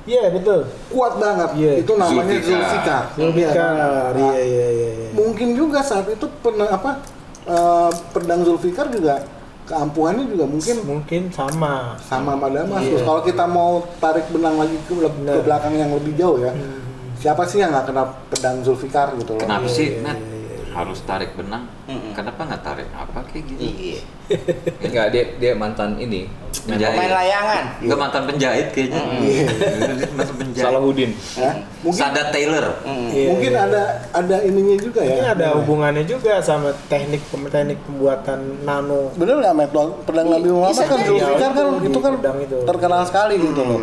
[0.09, 0.61] Iya betul.
[0.89, 1.51] kuat banget.
[1.55, 1.73] Iya.
[1.79, 2.49] Itu namanya Zulfikar.
[2.49, 3.03] Zulfikar.
[3.13, 4.89] Zulfikar, Nah, iya iya iya.
[4.97, 5.09] iya.
[5.13, 7.05] Mungkin juga saat itu pernah apa
[7.45, 9.21] uh, pedang Zulfikar juga
[9.65, 12.01] keampuhannya juga mungkin Mungkin sama.
[12.01, 12.89] sama sama Damaskus.
[12.95, 13.05] Iya.
[13.05, 16.81] Kalau kita mau tarik benang lagi ke, ke belakang yang lebih jauh ya, Hmm.
[17.15, 18.03] siapa sih yang nggak kena
[18.33, 19.45] pedang Zulfikar gitu loh?
[19.45, 20.38] Kenapa Iya, sih, iya, iya, iya.
[20.79, 21.67] Harus tarik benang?
[21.91, 22.15] Mm-mm.
[22.15, 23.63] Kenapa nggak tarik apa kayak gitu?
[23.67, 24.03] iya
[24.87, 26.31] Enggak, dia dia mantan ini.
[26.69, 27.01] Penjahit.
[27.01, 29.03] main layangan Enggak mantan penjahit kayaknya.
[29.19, 29.45] Iya.
[30.19, 30.65] mantan penjahit.
[30.71, 31.11] Salahuddin.
[31.35, 31.55] Hah?
[31.83, 32.67] Mungkin Sadat Taylor.
[32.87, 33.09] Mm.
[33.11, 33.67] Iya, mungkin iya.
[33.67, 33.83] ada
[34.15, 35.09] ada ininya juga ya.
[35.11, 39.11] Mungkin ada hubungannya juga sama teknik teknik pembuatan nano.
[39.19, 39.71] Bener nggak Met?
[40.07, 40.99] Pedang Nabi Muhammad bisa kan.
[41.03, 42.59] Zulfikar kan Iya, itu kan itu.
[42.63, 43.81] terkenal sekali gitu loh.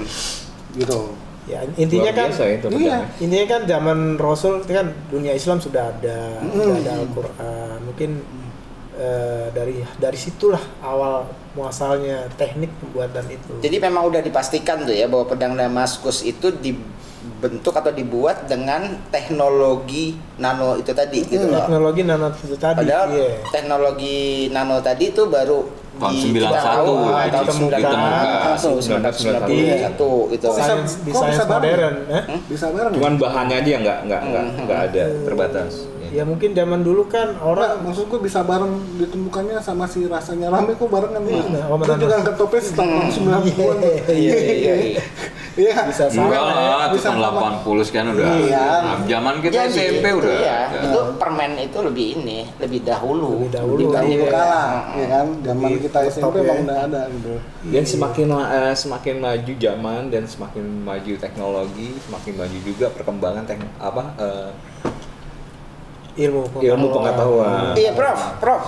[0.71, 1.24] Gitu.
[1.45, 2.97] Ya intinya Luar kan biasa itu Iya.
[3.21, 6.57] intinya kan zaman Rasul itu kan dunia Islam sudah ada, Mm.
[6.57, 7.77] sudah ada Al-Qur'an.
[7.85, 8.11] Mungkin
[8.95, 13.53] eh, dari dari situlah awal muasalnya teknik pembuatan itu.
[13.59, 20.15] Jadi memang udah dipastikan tuh ya bahwa pedang Damaskus itu dibentuk atau dibuat dengan teknologi
[20.37, 21.61] nano itu tadi gitu loh.
[21.61, 22.77] teknologi nano itu tadi.
[22.81, 23.29] Padahal iya.
[23.51, 24.17] teknologi
[24.49, 27.81] nano tadi itu baru Tahun di- 91 kita tahu, itu ah, tahun ditemukan.
[28.57, 29.75] 1991 Iya.
[29.89, 30.45] itu itu.
[30.45, 31.47] Kok bisa- bareng?
[31.47, 32.23] modern, eh?
[32.45, 32.91] Bisa bareng.
[32.91, 35.71] Cuman bahannya aja nggak nggak nggak nggak ada terbatas.
[36.15, 36.17] Ya.
[36.17, 40.47] Ya mungkin zaman dulu kan Orang orang maksud gue bisa bareng ditemukannya sama si rasanya
[40.47, 41.35] rame kok barengan nih.
[41.37, 42.01] Iya, Om Terus Thanos.
[42.01, 43.77] juga angkat topeng tahun 90-an.
[44.07, 45.03] Iya, iya, iya.
[45.55, 45.75] Iya.
[45.87, 46.27] Bisa sama.
[46.27, 46.55] Enggak lah,
[46.85, 47.39] itu Bisa tahun sama.
[47.63, 48.27] 80 sekian udah.
[48.37, 48.65] Iya.
[48.77, 50.35] Nah, Zaman kita Jadi, SMP itu udah.
[50.37, 50.79] ya, ada.
[50.83, 53.31] itu permen itu lebih ini, lebih dahulu.
[53.39, 53.77] Lebih dahulu.
[53.77, 54.35] dibanding- Dahulu Iya.
[54.35, 55.25] kala, ya kan?
[55.41, 56.43] Zaman Lebih kita SMP ya.
[56.43, 57.33] emang udah ada gitu.
[57.65, 63.63] Dan semakin eh, semakin maju zaman dan semakin maju teknologi, semakin maju juga perkembangan tekn
[63.77, 64.49] apa eh,
[66.15, 67.75] ilmu ilmu pengetahuan.
[67.75, 68.19] Iya, Prof.
[68.39, 68.63] Prof.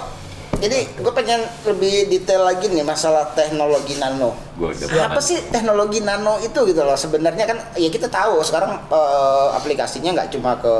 [0.57, 4.33] Jadi gue pengen lebih detail lagi nih masalah teknologi nano.
[4.57, 4.73] Gua
[5.05, 6.97] Apa sih teknologi nano itu gitu loh?
[6.97, 10.73] Sebenarnya kan ya kita tahu sekarang eh, aplikasinya nggak cuma ke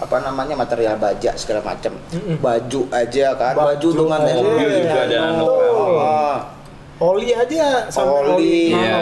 [0.00, 1.92] apa namanya material baja segala macam.
[2.42, 5.46] Baju aja kan, baju, Baju dengan teknologi Mobil juga ada nano.
[7.00, 8.28] Oli aja sampai Oli.
[8.36, 8.92] oli, Iya.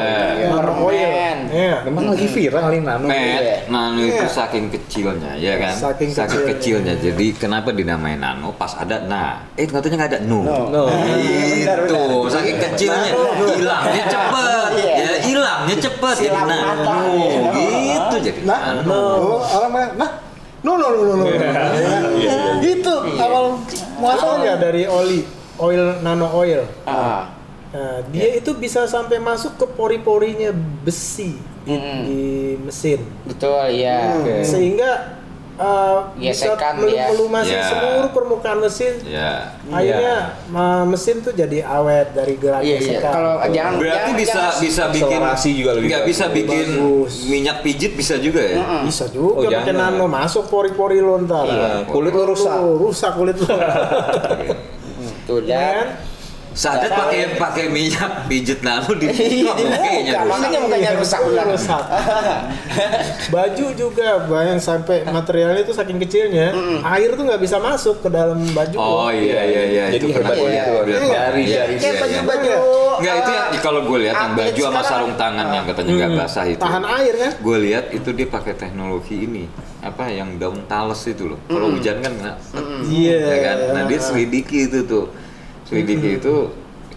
[0.47, 1.11] nano, nano oil.
[1.51, 1.83] Iya.
[1.83, 3.07] Memang lagi viral nih nano.
[3.11, 3.27] Iya.
[3.35, 4.31] Met, nano itu Iya.
[4.31, 5.75] saking kecilnya, ya kan?
[5.75, 6.47] Saking kecilnya.
[6.55, 6.95] kecilnya.
[6.95, 8.55] Jadi kenapa dinamain nano?
[8.55, 10.41] Pas ada nah, eh katanya nggak ada no.
[10.41, 10.57] No.
[10.71, 10.83] No.
[10.87, 12.31] Benar, Itu benar.
[12.31, 13.11] saking kecilnya,
[13.51, 14.95] hilangnya cepet, Iya.
[14.95, 16.17] ya hilangnya cepet.
[16.31, 16.95] Nano, mata.
[17.11, 17.95] Iya.
[17.99, 18.95] gitu jadi Nah, nano.
[18.95, 20.11] oh, orang main, nah,
[20.63, 21.25] no no no no no.
[22.15, 22.63] Iya.
[22.63, 23.59] Gitu awal
[23.99, 25.27] Muasalnya dari oli,
[25.59, 26.63] oil nano oil.
[26.87, 27.35] Ah.
[27.69, 30.49] Nah, dia itu bisa sampai masuk ke pori-porinya
[30.81, 31.99] besi Mm-mm.
[32.03, 32.23] di
[32.59, 33.05] mesin.
[33.23, 34.17] Betul, ya.
[34.17, 34.41] Oke.
[34.41, 35.21] Sehingga
[35.55, 37.69] uh, bisa melumasi Ya.
[37.69, 38.97] seluruh permukaan mesin.
[39.05, 39.53] Ya.
[39.69, 40.15] Akhirnya
[40.49, 42.81] ma- mesin tuh jadi awet dari gerak Iya, iya.
[42.81, 43.13] gesekan.
[43.13, 46.11] Kalau jangan Berarti jangan- bisa jangan- bisa bikin Akselerasi juga lebih nggak bagus.
[46.11, 47.13] bisa bikin Bagus.
[47.27, 48.57] minyak pijit bisa juga ya.
[48.81, 51.45] bisa juga Oh, pakai nano masuk pori-pori lo ntar.
[51.45, 51.85] Iya.
[51.85, 52.57] Kulit lu rusak.
[52.57, 53.45] Rusak kulit lu.
[55.27, 55.89] Tuh, Ya dan kan?
[56.59, 60.27] Sadat pakai pakai minyak pijit nano di Iya, mukanya muka, rusak.
[60.27, 61.21] makanya mukanya rusak.
[61.47, 61.83] Rusak.
[63.33, 66.51] Baju juga bayang sampai materialnya itu saking kecilnya,
[66.85, 68.75] air tuh nggak bisa masuk ke dalam baju.
[68.75, 70.67] Oh iya iya iya Jadi itu pernah hebat lihat.
[70.67, 72.01] dari- Iya, dari- iya, iya, kayak iya.
[72.01, 72.53] baju-baju
[72.99, 76.45] Enggak itu ya kalau gue lihat yang baju sama sarung tangan yang katanya nggak basah
[76.45, 76.59] itu.
[76.59, 77.31] Tahan air kan?
[77.39, 79.45] Gue lihat itu dia pakai teknologi ini
[79.79, 81.39] apa yang daun tales itu loh.
[81.47, 82.37] Kalau hujan kan nggak,
[82.85, 83.21] Iya.
[83.23, 83.57] ya kan.
[83.73, 85.07] Nah dia selidiki itu tuh,
[85.69, 86.35] selidiki itu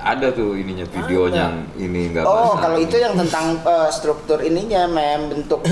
[0.02, 4.88] ada tuh ininya videonya yang ini nggak Oh, kalau itu yang tentang eh, struktur ininya
[4.88, 5.62] mem bentuk.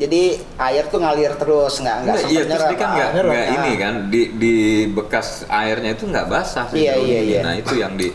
[0.00, 2.92] Jadi air tuh ngalir terus, nggak nggak iya sempat terus dia kan nyerap.
[2.92, 4.54] nggak Ah, nggak ini kan di di
[4.88, 7.30] bekas airnya itu nggak basah sih Iya, iya, ini.
[7.30, 7.40] iya.
[7.40, 8.08] Nah itu yang di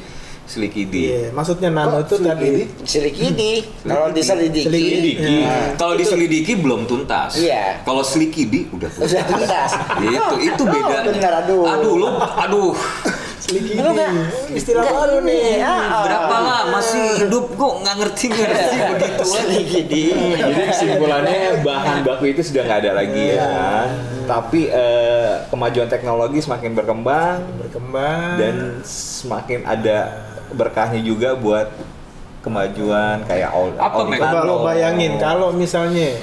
[0.45, 1.01] selikidi.
[1.07, 2.49] Iya, maksudnya nano itu tadi
[2.85, 2.85] selidiki?
[2.85, 3.51] Silikidi.
[3.83, 4.65] Kalau diselidiki.
[4.67, 5.35] Selidiki.
[5.41, 7.37] Nah, Kalau diselidiki belum tuntas.
[7.37, 7.81] Iya.
[7.81, 9.09] Kalau selikidi udah tuntas.
[9.11, 9.71] Udah tuntas.
[9.99, 10.97] itu itu Oh, beda.
[11.03, 11.63] bener, aduh.
[11.67, 12.73] Aduh lu aduh.
[13.45, 13.77] Selidiki.
[13.77, 14.13] Lu nggak-
[14.51, 15.61] Istilah nggak baru ini, nih.
[15.61, 16.01] ah.
[16.01, 20.03] Berapa lama sih hidup kok nggak ngerti ngerti begitu Silikidi.
[20.35, 23.87] Jadi kesimpulannya bahan baku itu sudah nggak ada lagi ya kan.
[24.25, 28.35] Tapi eh, kemajuan teknologi semakin berkembang Berkembang.
[28.35, 29.97] dan semakin ada
[30.51, 31.69] berkahnya juga buat
[32.41, 34.61] kemajuan kayak all, Apa, all nano.
[34.61, 36.13] bayangin kalau misalnya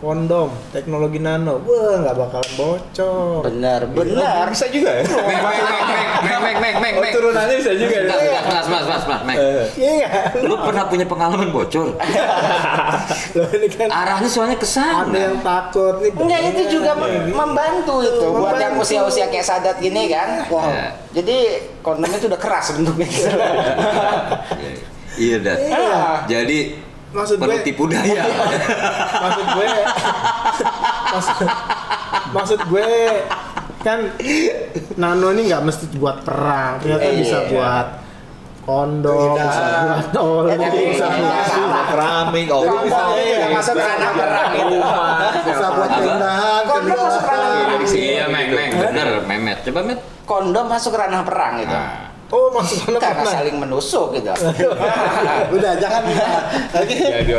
[0.00, 3.44] kondom teknologi nano, wah nggak bakalan bocor.
[3.44, 4.48] Benar, Oh, benar.
[4.48, 5.04] bisa juga ya.
[5.04, 5.82] Mek mek mek
[6.40, 8.08] mek mek mek mek Oh, turunannya bisa juga ya.
[8.08, 9.36] Bentar, bentar, Mas mas mas mas mek.
[9.36, 10.08] Eh, Iya?
[10.40, 11.92] Lu pernah punya pengalaman bocor?
[13.36, 16.10] Lo ini kan Arahnya soalnya ke ada yang takut nih.
[16.16, 17.20] Enggak itu juga Iya.
[17.30, 20.48] membantu itu buat yang usia-usia kayak sadat gini kan.
[20.48, 20.64] Wah.
[20.64, 20.88] Ya.
[21.20, 21.36] Jadi
[21.84, 23.06] kondomnya itu udah keras bentuknya.
[25.20, 25.56] Iya dah.
[25.58, 26.00] Iya.
[26.24, 26.58] Jadi
[27.10, 28.22] Maksud perlu gue- tipu daya.
[29.18, 29.66] maksud gue
[31.10, 31.36] maksud,
[32.30, 32.88] maksud gue
[33.80, 33.98] kan
[34.94, 37.18] nano ini nggak mesti buat perang ternyata Iya.
[37.18, 37.86] bisa buat
[38.60, 39.42] kondom Tidak.
[39.42, 44.12] bisa buat oli Ya, tapi bisa buat keramik, oh, Kondom bisa itu masuk ke ranah
[44.12, 44.76] perang gitu.
[45.40, 45.96] Bisa buat Apa?
[45.96, 47.80] keindahan, Kondom masuk ranah perang.
[47.90, 49.58] Iya, Meng, Meng, bener, Memet.
[49.64, 49.98] Coba Met.
[50.22, 51.76] Kondom masuk ranah perang gitu.
[52.30, 54.30] Oh maksudnya Karena pernah saling menusuk gitu.
[55.58, 56.02] Udah jangan
[56.78, 56.94] lagi.
[56.94, 57.34] Jadi,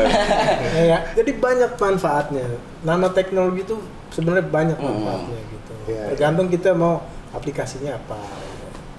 [0.84, 2.44] ya, jadi banyak manfaatnya
[2.84, 3.76] nanoteknologi itu
[4.12, 6.04] sebenarnya banyak manfaatnya gitu Iya, iya.
[6.12, 7.00] tergantung kita mau
[7.32, 8.20] aplikasinya apa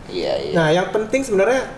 [0.09, 0.53] Iya, iya.
[0.57, 1.69] nah yang penting sebenarnya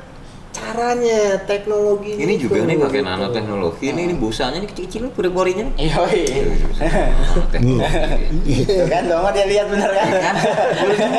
[0.54, 3.10] caranya teknologi ini juga itu, nih pakai gitu.
[3.10, 3.84] nanoteknologi.
[3.90, 5.66] Ini, ini busanya nih kecil-kecil, pori-porinya.
[5.74, 5.90] nih.
[5.90, 6.44] Iya, iya.
[6.78, 8.54] Nanoteknologi.
[8.62, 10.08] Tuh kan, dong dia lihat bener kan?
[10.14, 10.36] Kan?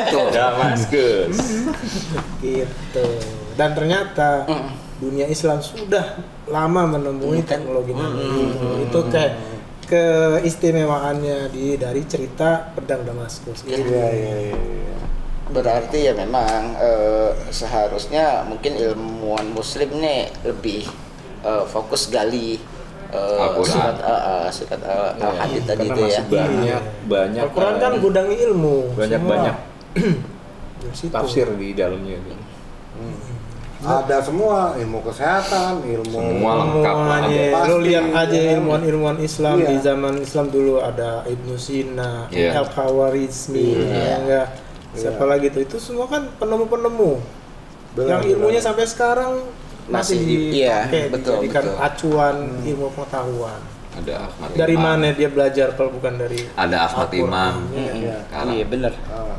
[0.08, 0.26] Tuh.
[0.32, 1.36] Damaskus.
[2.40, 3.06] gitu
[3.56, 4.44] dan ternyata
[5.00, 7.60] dunia Islam sudah lama menemui kan?
[7.60, 9.32] teknologi nano Mm, itu kayak
[9.86, 13.76] keistimewaannya di dari cerita pedang Damaskus Iya.
[13.80, 14.58] Iya iya iya.
[15.46, 20.82] Berarti ya memang eh, seharusnya mungkin ilmuwan muslim nih lebih
[21.40, 22.58] eh, fokus gali
[23.08, 26.22] eh, surat eh, eh, surat eh, Al-Hadid tadi Karena itu ya.
[26.26, 28.76] banyak banyak Al-Quran kan gudang ilmu.
[28.92, 29.30] banyak semua.
[29.30, 29.56] banyak
[31.14, 32.34] tafsir di dalamnya gitu.
[33.76, 36.96] Ada semua ilmu kesehatan, ilmu Semua lengkap.
[36.96, 37.68] Pasti.
[37.68, 39.68] Lo lihat aja ilmuwan-ilmuwan Islam Iya.
[39.68, 42.56] di zaman Islam dulu ada Ibnu Sina, Iya.
[42.56, 44.46] Al Khawarizmi, ya enggak?
[44.96, 45.30] Siapa Iya.
[45.30, 45.60] lagi tuh?
[45.60, 47.12] Itu semua kan penemu-penemu
[47.92, 48.66] Benar, yang ilmunya benar.
[48.66, 49.32] sampai sekarang
[49.86, 51.76] masih, Masih di- iya, dipakai, betul, dijadikan betul.
[51.80, 53.60] acuan ilmu pengetahuan.
[53.96, 54.84] Ada Ahmad Dari Imam.
[54.84, 57.08] mana dia belajar kalau bukan dari Ada Ahmad?
[57.10, 57.54] Imam.
[57.70, 58.16] Iya.
[58.44, 58.92] Iya bener.
[59.06, 59.36] Ah.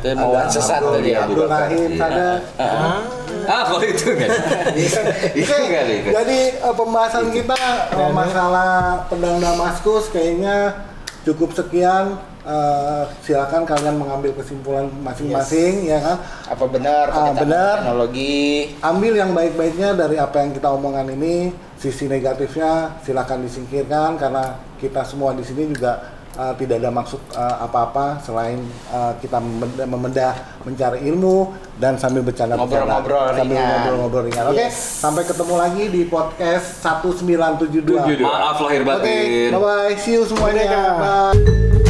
[0.00, 1.24] Itu Ada sesat tadi ya.
[1.24, 2.00] Abdul Rahim Iya.
[2.00, 3.00] ada Ah,
[3.42, 4.30] Ah, kalau itu kan.
[4.78, 5.00] itu
[5.34, 6.08] itu.
[6.08, 7.56] Jadi eh, pembahasan kita
[7.90, 8.70] eh, masalah
[9.06, 10.86] pedang Damaskus kayaknya
[11.22, 12.16] cukup sekian.
[12.50, 16.16] Eh, silakan kalian mengambil kesimpulan masing-masing ya kan.
[16.50, 17.06] Apa benar?
[17.06, 17.74] Pakai benar.
[17.78, 18.74] Teknologi.
[18.82, 21.54] Ambil yang baik-baiknya dari apa yang kita omongkan ini.
[21.78, 26.02] Sisi negatifnya silakan disingkirkan karena kita semua di sini juga
[26.34, 30.28] eh, tidak ada maksud eh, apa-apa selain eh, kita memenda, memenda
[30.66, 34.44] mencari ilmu dan sambil bercanda Ngobrol-ngobrol sambil ngobrol-ngobrol ringan.
[34.50, 34.98] Oke, Yes.
[34.98, 37.78] sampai ketemu lagi di podcast 1972.
[38.10, 39.48] Tujuh, Maaf lahir Oke, batin.
[39.54, 39.94] bye bye.
[40.02, 40.66] See you semuanya.
[40.98, 41.89] Bye.